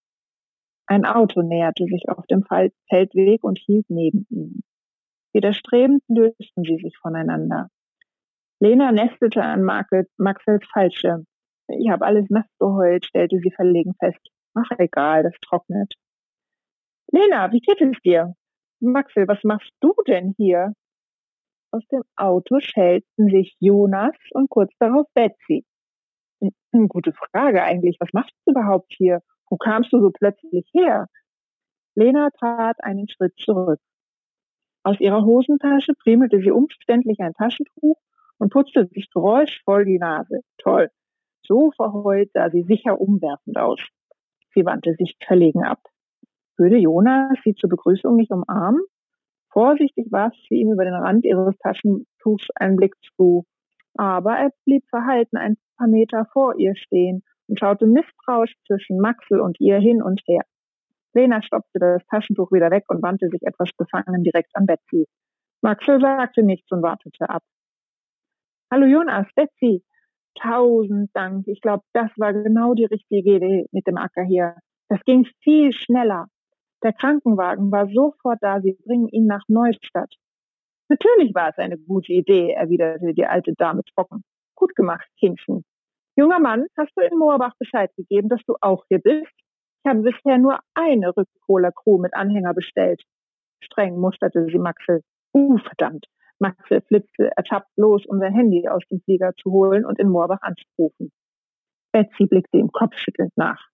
[0.86, 4.62] Ein Auto näherte sich auf dem Feldweg und hielt neben ihnen.
[5.32, 7.68] Widerstrebend lösten sie sich voneinander.
[8.60, 11.26] Lena nestelte an Maxels Fallschirm.
[11.68, 14.20] Ich habe alles nass geheult, stellte sie verlegen fest.
[14.54, 15.92] Ach egal, das trocknet.
[17.12, 18.34] Lena, wie geht es dir?
[18.80, 20.72] Maxel, was machst du denn hier?
[21.72, 25.64] Aus dem Auto schälten sich Jonas und kurz darauf Betsy.
[26.88, 27.96] Gute Frage eigentlich.
[28.00, 29.20] Was machst du überhaupt hier?
[29.48, 31.06] Wo kamst du so plötzlich her?
[31.94, 33.80] Lena trat einen Schritt zurück.
[34.82, 37.98] Aus ihrer Hosentasche priemelte sie umständlich ein Taschentuch
[38.38, 40.40] und putzte sich geräuschvoll die Nase.
[40.58, 40.90] Toll.
[41.42, 43.80] So verheult sah sie sicher umwerfend aus.
[44.54, 45.80] Sie wandte sich verlegen ab.
[46.58, 48.82] Würde Jonas sie zur Begrüßung nicht umarmen?
[49.52, 53.44] Vorsichtig warf sie ihm über den Rand ihres Taschentuchs einen Blick zu.
[53.94, 59.40] Aber er blieb verhalten ein paar Meter vor ihr stehen und schaute misstrauisch zwischen Maxel
[59.40, 60.42] und ihr hin und her.
[61.14, 65.06] Lena stopfte das Taschentuch wieder weg und wandte sich etwas befangen direkt an Betsy.
[65.62, 67.42] Maxwell sagte nichts und wartete ab.
[68.70, 69.82] Hallo Jonas, Betsy.
[70.38, 71.48] Tausend Dank.
[71.48, 74.56] Ich glaube, das war genau die richtige Idee mit dem Acker hier.
[74.88, 76.26] Das ging viel schneller.
[76.86, 78.60] Der Krankenwagen war sofort da.
[78.60, 80.14] Sie bringen ihn nach Neustadt.
[80.88, 84.22] Natürlich war es eine gute Idee, erwiderte die alte Dame trocken.
[84.54, 85.64] Gut gemacht, Kindchen.
[86.14, 89.32] Junger Mann, hast du in Moorbach Bescheid gegeben, dass du auch hier bist?
[89.82, 93.02] Ich habe bisher nur eine Rückholer-Crew mit Anhänger bestellt.
[93.58, 95.02] Streng musterte sie Maxel.
[95.34, 96.06] Uh, verdammt.
[96.38, 100.42] Maxel flitzte ertappt los, um sein Handy aus dem Flieger zu holen und in Moorbach
[100.42, 101.10] anzurufen.
[101.90, 103.70] Betsy blickte ihm kopfschüttelnd nach.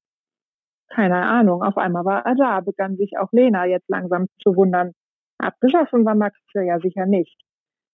[0.94, 4.92] Keine Ahnung, auf einmal war er da, begann sich auch Lena jetzt langsam zu wundern.
[5.38, 7.34] Abgeschossen war Maxel ja sicher nicht.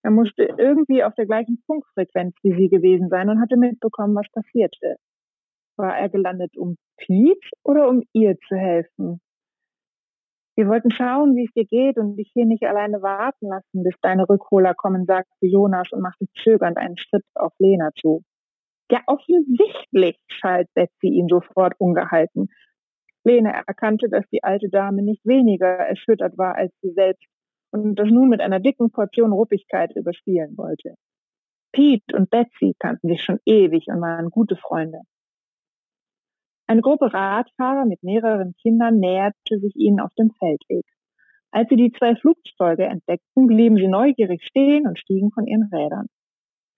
[0.03, 4.26] Er musste irgendwie auf der gleichen Funkfrequenz wie sie gewesen sein und hatte mitbekommen, was
[4.32, 4.96] passierte.
[5.76, 9.20] War er gelandet, um Pete oder um ihr zu helfen?
[10.57, 13.94] Wir wollten schauen, wie es dir geht und dich hier nicht alleine warten lassen, bis
[14.03, 18.24] deine Rückholer kommen, sagte Jonas und machte zögernd einen Schritt auf Lena zu.
[18.90, 22.49] Ja, offensichtlich, schalt Betsy ihn sofort ungehalten.
[23.29, 27.29] Lena erkannte, dass die alte Dame nicht weniger erschüttert war als sie selbst
[27.70, 30.95] und das nun mit einer dicken Portion Ruppigkeit überspielen wollte.
[31.72, 35.01] Pete und Betsy kannten sich schon ewig und waren gute Freunde.
[36.66, 40.85] Eine Gruppe Radfahrer mit mehreren Kindern näherte sich ihnen auf dem Feldweg.
[41.51, 46.07] Als sie die zwei Flugzeuge entdeckten, blieben sie neugierig stehen und stiegen von ihren Rädern.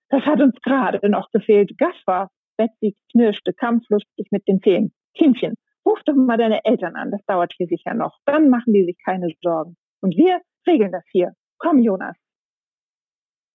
[0.09, 1.77] Das hat uns gerade noch gefehlt.
[1.79, 2.31] Gaffer!
[2.57, 4.93] Betsy knirschte kampflustig mit den Zähnen.
[5.15, 5.55] Kindchen,
[5.87, 8.19] ruf doch mal deine Eltern an, das dauert hier sicher noch.
[8.27, 9.77] Dann machen die sich keine Sorgen.
[10.01, 11.33] Und wir regeln das hier.
[11.59, 12.17] Komm, Jonas.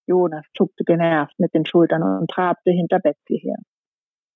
[0.07, 3.57] Jonas zuckte genervt mit den Schultern und trabte hinter Betsy her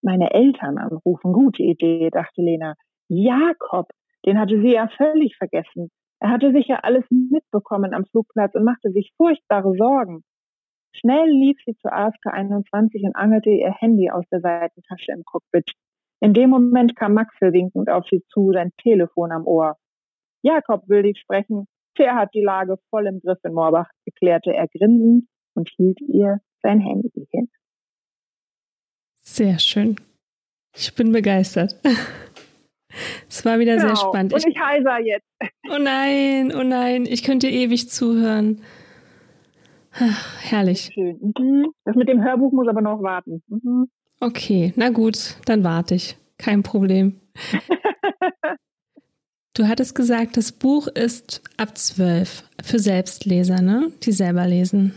[0.01, 1.33] meine Eltern anrufen.
[1.33, 2.75] Gute Idee, dachte Lena.
[3.07, 3.87] Jakob,
[4.25, 5.89] den hatte sie ja völlig vergessen.
[6.19, 10.23] Er hatte sicher alles mitbekommen am Flugplatz und machte sich furchtbare Sorgen.
[10.93, 15.71] Schnell lief sie zur ASK 21 und angelte ihr Handy aus der Seitentasche im Cockpit.
[16.22, 19.78] In dem Moment kam Maxel winkend auf sie zu, sein Telefon am Ohr.
[20.41, 21.65] Jakob will dich sprechen.
[21.97, 26.39] Der hat die Lage voll im Griff in Moorbach, erklärte er grinsend und hielt ihr
[26.61, 27.49] sein Handy hin.
[29.17, 29.95] Sehr schön.
[30.76, 31.76] Ich bin begeistert.
[33.30, 33.89] Es war wieder genau.
[33.89, 34.34] sehr spannend.
[34.34, 35.28] Und ich heiser jetzt.
[35.70, 38.63] Oh nein, oh nein, ich könnte ewig zuhören.
[39.93, 40.89] Ach, herrlich.
[40.93, 41.34] Schön.
[41.38, 41.67] Mhm.
[41.86, 43.43] Das mit dem Hörbuch muss aber noch warten.
[43.47, 43.89] Mhm.
[44.22, 46.17] Okay, na gut, dann warte ich.
[46.38, 47.20] Kein Problem.
[49.53, 53.91] du hattest gesagt, das Buch ist ab zwölf für Selbstleser, ne?
[54.03, 54.93] Die selber lesen.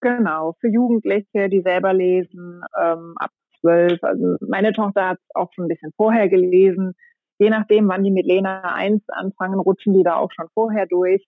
[0.00, 3.30] Genau, für Jugendliche, die selber lesen, ähm, ab
[3.60, 4.02] zwölf.
[4.02, 6.94] Also meine Tochter hat es auch schon ein bisschen vorher gelesen.
[7.38, 11.24] Je nachdem, wann die mit Lena 1 anfangen, rutschen die da auch schon vorher durch.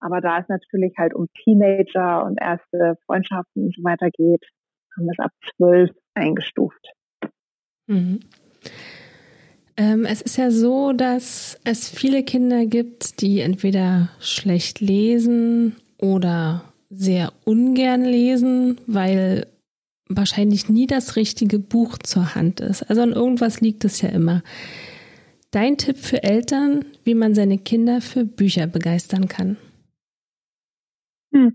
[0.00, 4.44] Aber da es natürlich halt um Teenager und erste Freundschaften und so weiter geht,
[4.96, 6.92] haben wir es ab zwölf eingestuft.
[7.86, 8.20] Mhm.
[9.76, 16.72] Ähm, es ist ja so, dass es viele Kinder gibt, die entweder schlecht lesen oder
[16.90, 19.46] sehr ungern lesen, weil
[20.08, 22.82] wahrscheinlich nie das richtige Buch zur Hand ist.
[22.82, 24.42] Also an irgendwas liegt es ja immer.
[25.50, 29.56] Dein Tipp für Eltern, wie man seine Kinder für Bücher begeistern kann?
[31.32, 31.54] Hm.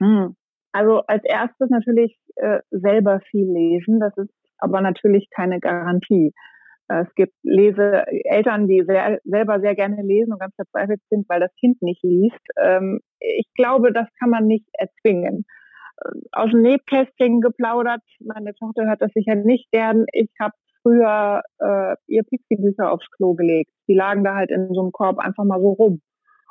[0.00, 0.36] Hm.
[0.72, 4.00] Also als erstes natürlich äh, selber viel lesen.
[4.00, 6.32] Das ist aber natürlich keine Garantie.
[6.88, 11.40] Es gibt Lese Eltern, die sehr, selber sehr gerne lesen und ganz verzweifelt sind, weil
[11.40, 12.40] das Kind nicht liest.
[12.58, 15.44] Ähm, ich glaube, das kann man nicht erzwingen.
[16.00, 18.02] Äh, aus dem Nebkästchen geplaudert.
[18.20, 20.06] Meine Tochter hört das sicher nicht gern.
[20.12, 23.70] Ich habe früher äh, ihr Pixie-Bücher aufs Klo gelegt.
[23.88, 26.00] Die lagen da halt in so einem Korb einfach mal so rum.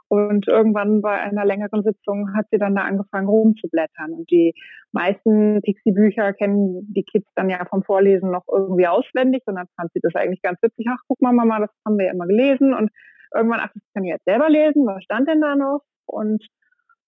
[0.09, 4.13] Und irgendwann bei einer längeren Sitzung hat sie dann da angefangen rumzublättern.
[4.13, 4.53] Und die
[4.91, 9.43] meisten Pixie-Bücher kennen die Kids dann ja vom Vorlesen noch irgendwie auswendig.
[9.45, 10.85] Und dann fand sie das eigentlich ganz witzig.
[10.89, 12.73] Ach, guck mal, Mama, das haben wir ja immer gelesen.
[12.73, 12.89] Und
[13.35, 14.85] irgendwann, ach, das kann ich jetzt selber lesen.
[14.85, 15.81] Was stand denn da noch?
[16.05, 16.45] Und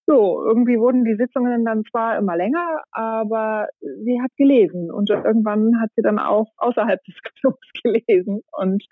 [0.06, 4.90] so, irgendwie wurden die Sitzungen dann zwar immer länger, aber sie hat gelesen.
[4.90, 8.42] Und irgendwann hat sie dann auch außerhalb des Clubs gelesen.
[8.52, 8.84] Und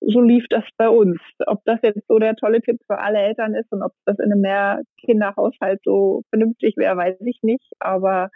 [0.00, 1.18] so lief das bei uns.
[1.46, 4.32] Ob das jetzt so der tolle Tipp für alle Eltern ist und ob das in
[4.32, 7.72] einem Mehrkinderhaushalt so vernünftig wäre, weiß ich nicht.
[7.78, 8.30] Aber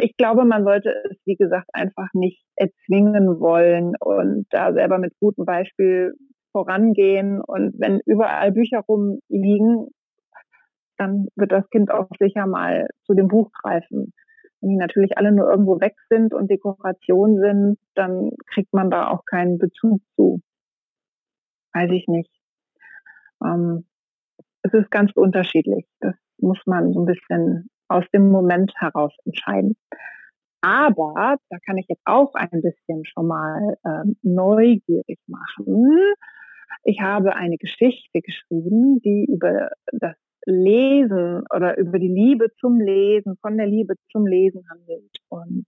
[0.00, 5.12] ich glaube, man sollte es, wie gesagt, einfach nicht erzwingen wollen und da selber mit
[5.20, 6.14] gutem Beispiel
[6.52, 7.40] vorangehen.
[7.40, 9.88] Und wenn überall Bücher rumliegen,
[10.96, 14.12] dann wird das Kind auch sicher mal zu dem Buch greifen.
[14.60, 19.08] Wenn die natürlich alle nur irgendwo weg sind und Dekoration sind, dann kriegt man da
[19.08, 20.40] auch keinen Bezug zu.
[21.74, 22.30] Weiß ich nicht.
[23.44, 23.84] Ähm,
[24.62, 25.86] es ist ganz unterschiedlich.
[26.00, 29.76] Das muss man so ein bisschen aus dem Moment heraus entscheiden.
[30.62, 35.98] Aber da kann ich jetzt auch ein bisschen schon mal äh, neugierig machen.
[36.84, 40.16] Ich habe eine Geschichte geschrieben, die über das
[40.46, 45.16] Lesen oder über die Liebe zum Lesen, von der Liebe zum Lesen handelt.
[45.28, 45.66] Und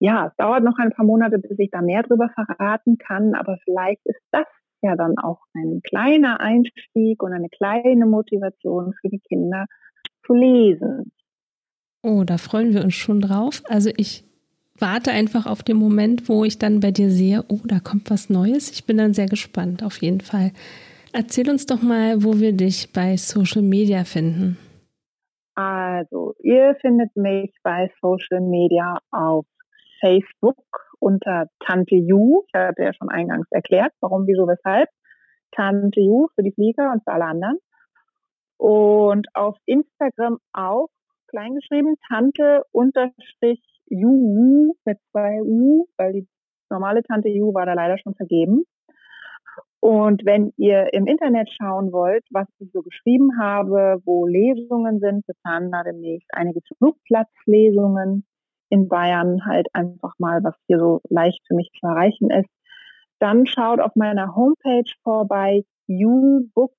[0.00, 3.58] ja, es dauert noch ein paar Monate, bis ich da mehr drüber verraten kann, aber
[3.64, 4.46] vielleicht ist das
[4.84, 9.66] ja dann auch ein kleiner Einstieg und eine kleine Motivation für die Kinder
[10.26, 11.12] zu lesen.
[12.02, 13.62] Oh, da freuen wir uns schon drauf.
[13.68, 14.24] Also ich
[14.78, 18.30] warte einfach auf den Moment, wo ich dann bei dir sehe, oh, da kommt was
[18.30, 18.70] Neues.
[18.70, 20.52] Ich bin dann sehr gespannt, auf jeden Fall.
[21.12, 24.58] Erzähl uns doch mal, wo wir dich bei Social Media finden.
[25.54, 29.46] Also, ihr findet mich bei Social Media auf
[30.00, 30.56] Facebook
[31.04, 32.42] unter Tante Ju.
[32.46, 34.88] Ich hatte ja schon eingangs erklärt, warum, wieso, weshalb.
[35.52, 37.58] Tante Ju für die Flieger und für alle anderen.
[38.56, 40.88] Und auf Instagram auch
[41.28, 46.28] kleingeschrieben, Tante unterstrich Ju mit zwei U, weil die
[46.70, 48.64] normale Tante Ju war da leider schon vergeben.
[49.80, 55.28] Und wenn ihr im Internet schauen wollt, was ich so geschrieben habe, wo Lesungen sind,
[55.28, 58.24] wir planen da demnächst einige Flugplatzlesungen
[58.74, 62.50] in Bayern, halt einfach mal, was hier so leicht für mich zu erreichen ist,
[63.20, 66.72] dann schaut auf meiner Homepage vorbei, ubooks.de.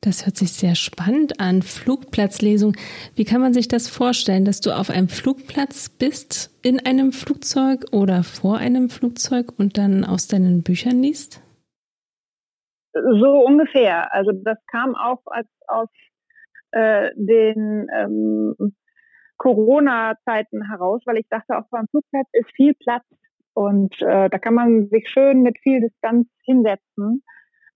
[0.00, 1.62] Das hört sich sehr spannend an.
[1.62, 2.76] Flugplatzlesung.
[3.14, 7.86] Wie kann man sich das vorstellen, dass du auf einem Flugplatz bist, in einem Flugzeug
[7.92, 11.40] oder vor einem Flugzeug und dann aus deinen Büchern liest?
[12.92, 14.12] So ungefähr.
[14.12, 15.88] Also das kam auch als aus
[16.72, 18.54] äh, den ähm,
[19.38, 23.04] Corona-Zeiten heraus, weil ich dachte, auf einem Flugplatz ist viel Platz
[23.54, 27.22] und äh, da kann man sich schön mit viel Distanz hinsetzen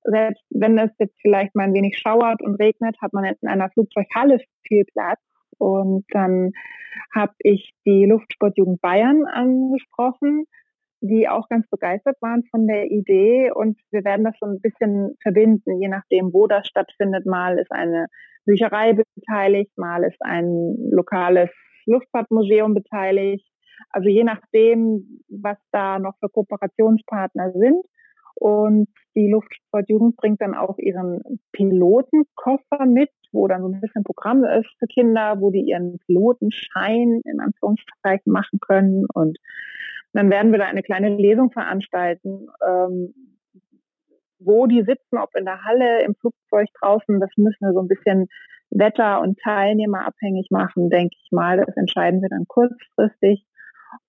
[0.04, 3.70] selbst wenn es jetzt vielleicht mal ein wenig schauert und regnet, hat man in einer
[3.70, 5.20] Flugzeughalle viel Platz.
[5.58, 6.52] Und dann
[7.14, 10.46] habe ich die Luftsportjugend Bayern angesprochen,
[11.00, 13.52] die auch ganz begeistert waren von der Idee.
[13.52, 17.26] Und wir werden das so ein bisschen verbinden, je nachdem, wo das stattfindet.
[17.26, 18.06] Mal ist eine
[18.44, 21.50] Bücherei beteiligt, mal ist ein lokales
[21.86, 23.46] Luftfahrtmuseum beteiligt.
[23.90, 27.84] Also je nachdem, was da noch für Kooperationspartner sind.
[28.34, 31.20] Und die Luftsportjugend bringt dann auch ihren
[31.52, 37.20] Pilotenkoffer mit, wo dann so ein bisschen Programm ist für Kinder, wo die ihren Pilotenschein
[37.24, 39.04] in Anführungszeichen machen können.
[39.12, 39.38] Und
[40.12, 43.14] dann werden wir da eine kleine Lesung veranstalten, ähm,
[44.44, 47.20] wo die sitzen, ob in der Halle, im Flugzeug draußen.
[47.20, 48.28] Das müssen wir so ein bisschen
[48.70, 51.58] Wetter- und Teilnehmer abhängig machen, denke ich mal.
[51.58, 53.44] Das entscheiden wir dann kurzfristig.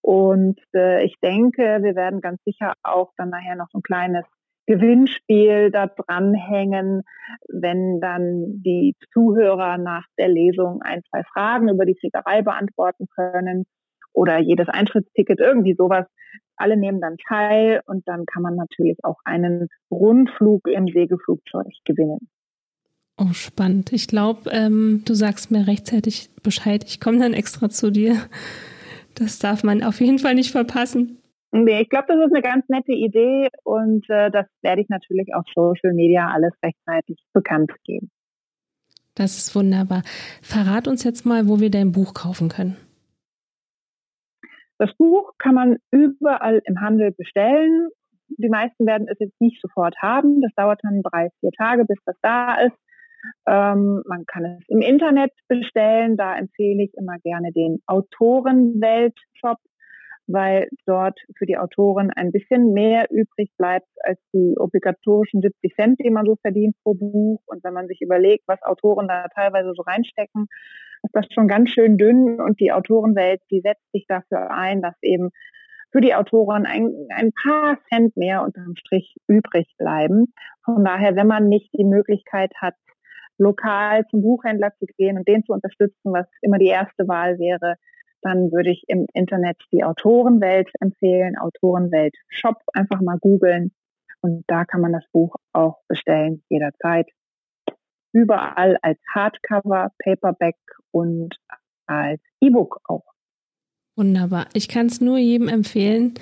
[0.02, 4.26] Und äh, ich denke, wir werden ganz sicher auch dann nachher noch ein kleines
[4.66, 7.04] Gewinnspiel da dranhängen,
[7.50, 13.66] wenn dann die Zuhörer nach der Lesung ein, zwei Fragen über die Fliegerei beantworten können
[14.14, 16.06] oder jedes Eintrittsticket, irgendwie sowas.
[16.56, 22.30] Alle nehmen dann teil und dann kann man natürlich auch einen Rundflug im Segelflugzeug gewinnen.
[23.18, 23.94] Oh, spannend.
[23.94, 26.84] Ich glaube, ähm, du sagst mir rechtzeitig Bescheid.
[26.88, 28.16] Ich komme dann extra zu dir.
[29.16, 31.20] Das darf man auf jeden Fall nicht verpassen.
[31.52, 35.36] Nee, ich glaube, das ist eine ganz nette Idee und äh, das werde ich natürlich
[35.36, 38.10] auf Social Media alles rechtzeitig bekannt geben.
[39.14, 40.02] Das ist wunderbar.
[40.42, 42.76] Verrat uns jetzt mal, wo wir dein Buch kaufen können.
[44.84, 47.88] Das Buch kann man überall im Handel bestellen.
[48.28, 50.42] Die meisten werden es jetzt nicht sofort haben.
[50.42, 52.76] Das dauert dann drei, vier Tage, bis das da ist.
[53.48, 56.18] Ähm, man kann es im Internet bestellen.
[56.18, 59.60] Da empfehle ich immer gerne den Autorenwelt-Shop,
[60.34, 66.00] weil dort für die Autoren ein bisschen mehr übrig bleibt als die obligatorischen 70 Cent,
[66.04, 67.42] die man so verdient pro Buch.
[67.46, 70.48] Und wenn man sich überlegt, was Autoren da teilweise so reinstecken,
[71.04, 72.42] ist das schon ganz schön dünn.
[72.42, 75.30] Und die Autorenwelt, die setzt sich dafür ein, dass eben
[75.92, 80.34] für die Autoren ein, ein paar Cent mehr unterm Strich übrig bleiben.
[80.66, 82.74] Von daher, wenn man nicht die Möglichkeit hat,
[83.38, 87.76] lokal zum Buchhändler zu gehen und den zu unterstützen, was immer die erste Wahl wäre,
[88.24, 93.72] dann würde ich im Internet die Autorenwelt empfehlen, Autorenwelt Shop einfach mal googeln
[94.22, 97.10] und da kann man das Buch auch bestellen jederzeit.
[98.14, 100.56] Überall als Hardcover, Paperback
[100.92, 101.36] und
[101.88, 103.04] als E-Book auch.
[103.96, 104.48] Wunderbar.
[104.54, 106.16] Ich kann es nur jedem empfehlen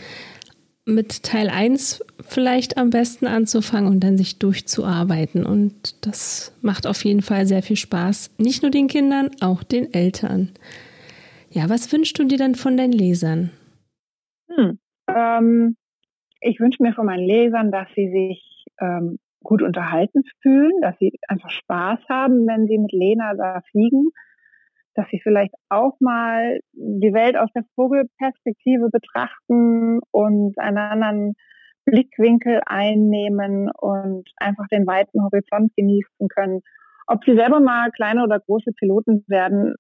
[0.86, 5.46] mit Teil 1 vielleicht am besten anzufangen und dann sich durchzuarbeiten.
[5.46, 8.32] Und das macht auf jeden Fall sehr viel Spaß.
[8.38, 10.52] Nicht nur den Kindern, auch den Eltern.
[11.54, 13.52] Ja, was wünschst du dir dann von deinen Lesern?
[14.48, 15.76] Hm, ähm,
[16.40, 21.12] ich wünsche mir von meinen Lesern, dass sie sich ähm, gut unterhalten fühlen, dass sie
[21.28, 24.12] einfach Spaß haben, wenn sie mit Lena da fliegen,
[24.96, 31.34] dass sie vielleicht auch mal die Welt aus der Vogelperspektive betrachten und einen anderen
[31.86, 36.62] Blickwinkel einnehmen und einfach den weiten Horizont genießen können.
[37.12, 39.76] Ob sie selber mal kleine oder große Piloten werden,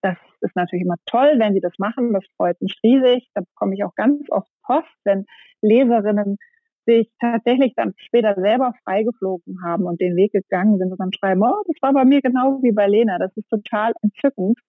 [0.00, 2.12] das ist natürlich immer toll, wenn sie das machen.
[2.12, 3.28] Das freut mich riesig.
[3.34, 5.26] Da bekomme ich auch ganz oft Post, wenn
[5.60, 6.36] Leserinnen
[6.86, 11.42] sich tatsächlich dann später selber freigeflogen haben und den Weg gegangen sind und dann schreiben,
[11.42, 13.18] oh, das war bei mir genau wie bei Lena.
[13.18, 14.60] Das ist total entzückend.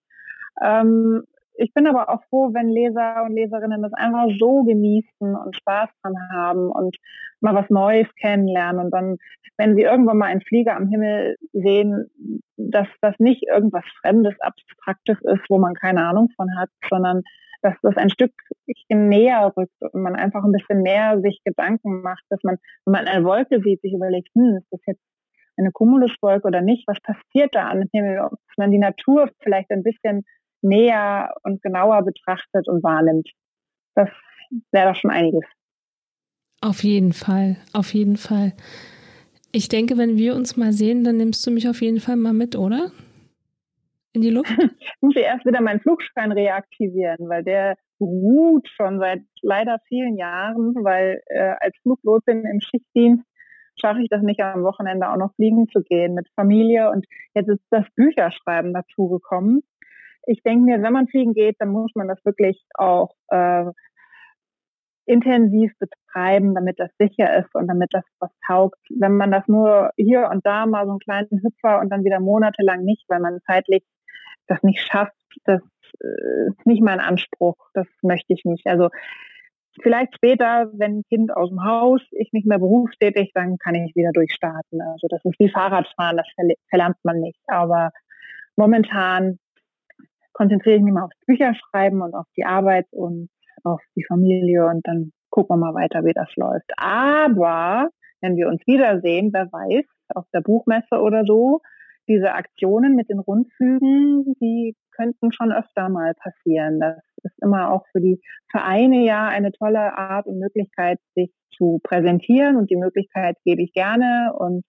[0.60, 1.22] Ähm,
[1.54, 5.90] ich bin aber auch froh, wenn Leser und Leserinnen das einfach so genießen und Spaß
[6.02, 6.96] dran haben und
[7.40, 9.16] mal was Neues kennenlernen und dann,
[9.56, 12.10] wenn sie irgendwann mal einen Flieger am Himmel sehen,
[12.56, 17.22] dass das nicht irgendwas Fremdes, Abstraktes ist, wo man keine Ahnung von hat, sondern
[17.62, 18.32] dass das ein Stück
[18.88, 23.06] näher rückt und man einfach ein bisschen mehr sich Gedanken macht, dass man, wenn man
[23.06, 25.02] eine Wolke sieht, sich überlegt, hm, ist das jetzt
[25.56, 26.88] eine Cumuluswolke oder nicht?
[26.88, 28.16] Was passiert da am Himmel?
[28.16, 30.24] Dass man die Natur vielleicht ein bisschen
[30.62, 33.28] näher und genauer betrachtet und wahrnimmt.
[33.94, 34.08] Das
[34.72, 35.44] wäre doch schon einiges.
[36.60, 38.52] Auf jeden Fall, auf jeden Fall.
[39.52, 42.32] Ich denke, wenn wir uns mal sehen, dann nimmst du mich auf jeden Fall mal
[42.32, 42.90] mit, oder?
[44.12, 44.50] In die Luft?
[44.80, 50.74] ich muss erst wieder meinen Flugschein reaktivieren, weil der ruht schon seit leider vielen Jahren,
[50.84, 53.24] weil äh, als Fluglotin im Schichtdienst
[53.80, 57.48] schaffe ich das nicht am Wochenende auch noch fliegen zu gehen mit Familie und jetzt
[57.48, 59.62] ist das Bücherschreiben dazugekommen
[60.26, 63.66] ich denke mir, wenn man fliegen geht, dann muss man das wirklich auch äh,
[65.06, 68.78] intensiv betreiben, damit das sicher ist und damit das was taugt.
[68.90, 72.20] Wenn man das nur hier und da mal so einen kleinen Hüpfer und dann wieder
[72.20, 73.84] monatelang nicht, weil man zeitlich
[74.46, 75.14] das nicht schafft,
[75.44, 75.62] das
[76.00, 77.56] äh, ist nicht mein Anspruch.
[77.74, 78.66] Das möchte ich nicht.
[78.66, 78.88] Also
[79.82, 83.94] vielleicht später, wenn ein Kind aus dem Haus, ich nicht mehr berufstätig, dann kann ich
[83.96, 84.80] wieder durchstarten.
[84.80, 86.26] Also das ist wie Fahrradfahren, das
[86.68, 87.40] verlernt man nicht.
[87.46, 87.90] Aber
[88.56, 89.38] momentan
[90.40, 93.28] konzentriere ich mich mal aufs Bücherschreiben und auf die Arbeit und
[93.62, 96.70] auf die Familie und dann gucken wir mal weiter, wie das läuft.
[96.78, 97.90] Aber
[98.22, 99.84] wenn wir uns wiedersehen, wer weiß,
[100.14, 101.60] auf der Buchmesse oder so,
[102.08, 106.80] diese Aktionen mit den Rundflügen, die könnten schon öfter mal passieren.
[106.80, 108.18] Das ist immer auch für die
[108.50, 113.74] Vereine ja eine tolle Art und Möglichkeit, sich zu präsentieren und die Möglichkeit gebe ich
[113.74, 114.64] gerne und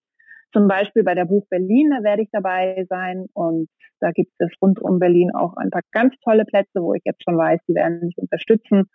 [0.54, 3.70] zum Beispiel bei der Buch Berlin, da werde ich dabei sein und
[4.00, 7.24] da gibt es rund um Berlin auch ein paar ganz tolle Plätze, wo ich jetzt
[7.24, 8.90] schon weiß, die werden mich unterstützen.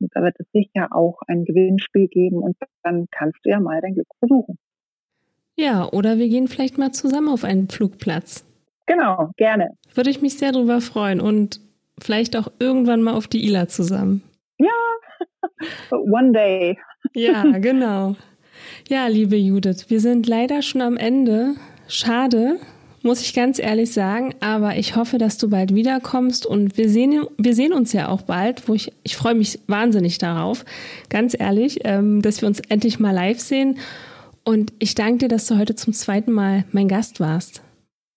[0.00, 3.80] Und da wird es sicher auch ein Gewinnspiel geben und dann kannst du ja mal
[3.80, 4.58] dein Glück versuchen.
[5.56, 8.44] Ja, oder wir gehen vielleicht mal zusammen auf einen Flugplatz.
[8.86, 9.70] Genau, gerne.
[9.94, 11.60] Würde ich mich sehr darüber freuen und
[12.00, 14.22] vielleicht auch irgendwann mal auf die ILA zusammen.
[14.58, 14.70] Ja,
[15.90, 16.78] one day.
[17.14, 18.16] Ja, genau.
[18.88, 21.54] Ja, liebe Judith, wir sind leider schon am Ende.
[21.88, 22.58] Schade,
[23.02, 27.26] muss ich ganz ehrlich sagen, aber ich hoffe, dass du bald wiederkommst und wir sehen,
[27.36, 30.64] wir sehen uns ja auch bald, wo ich, ich freue mich wahnsinnig darauf,
[31.10, 33.78] ganz ehrlich, ähm, dass wir uns endlich mal live sehen.
[34.44, 37.62] Und ich danke dir, dass du heute zum zweiten Mal mein Gast warst.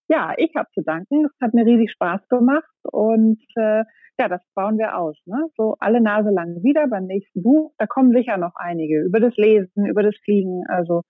[0.10, 1.26] Ja, ich habe zu danken.
[1.26, 3.84] Es hat mir riesig Spaß gemacht und äh,
[4.20, 5.18] ja, das bauen wir aus.
[5.26, 5.48] Ne?
[5.56, 7.72] So alle Nase lang wieder beim nächsten Buch.
[7.78, 10.64] Da kommen sicher noch einige über das Lesen, über das Fliegen.
[10.68, 11.04] Also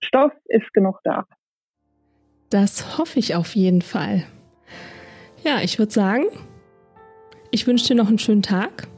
[0.00, 1.26] Stoff ist genug da.
[2.50, 4.24] Das hoffe ich auf jeden Fall.
[5.44, 6.24] Ja, ich würde sagen,
[7.50, 8.88] ich wünsche dir noch einen schönen Tag.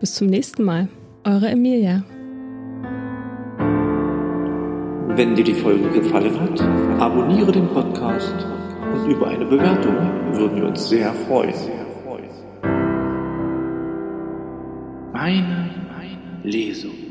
[0.00, 0.88] Bis zum nächsten Mal.
[1.24, 2.02] Eure Emilia.
[5.14, 6.60] Wenn dir die Folge gefallen hat,
[7.00, 8.34] abonniere den Podcast
[8.92, 9.94] und über eine Bewertung
[10.32, 11.81] würden wir uns sehr freuen.
[15.22, 15.70] Meine
[16.42, 17.01] Lesung.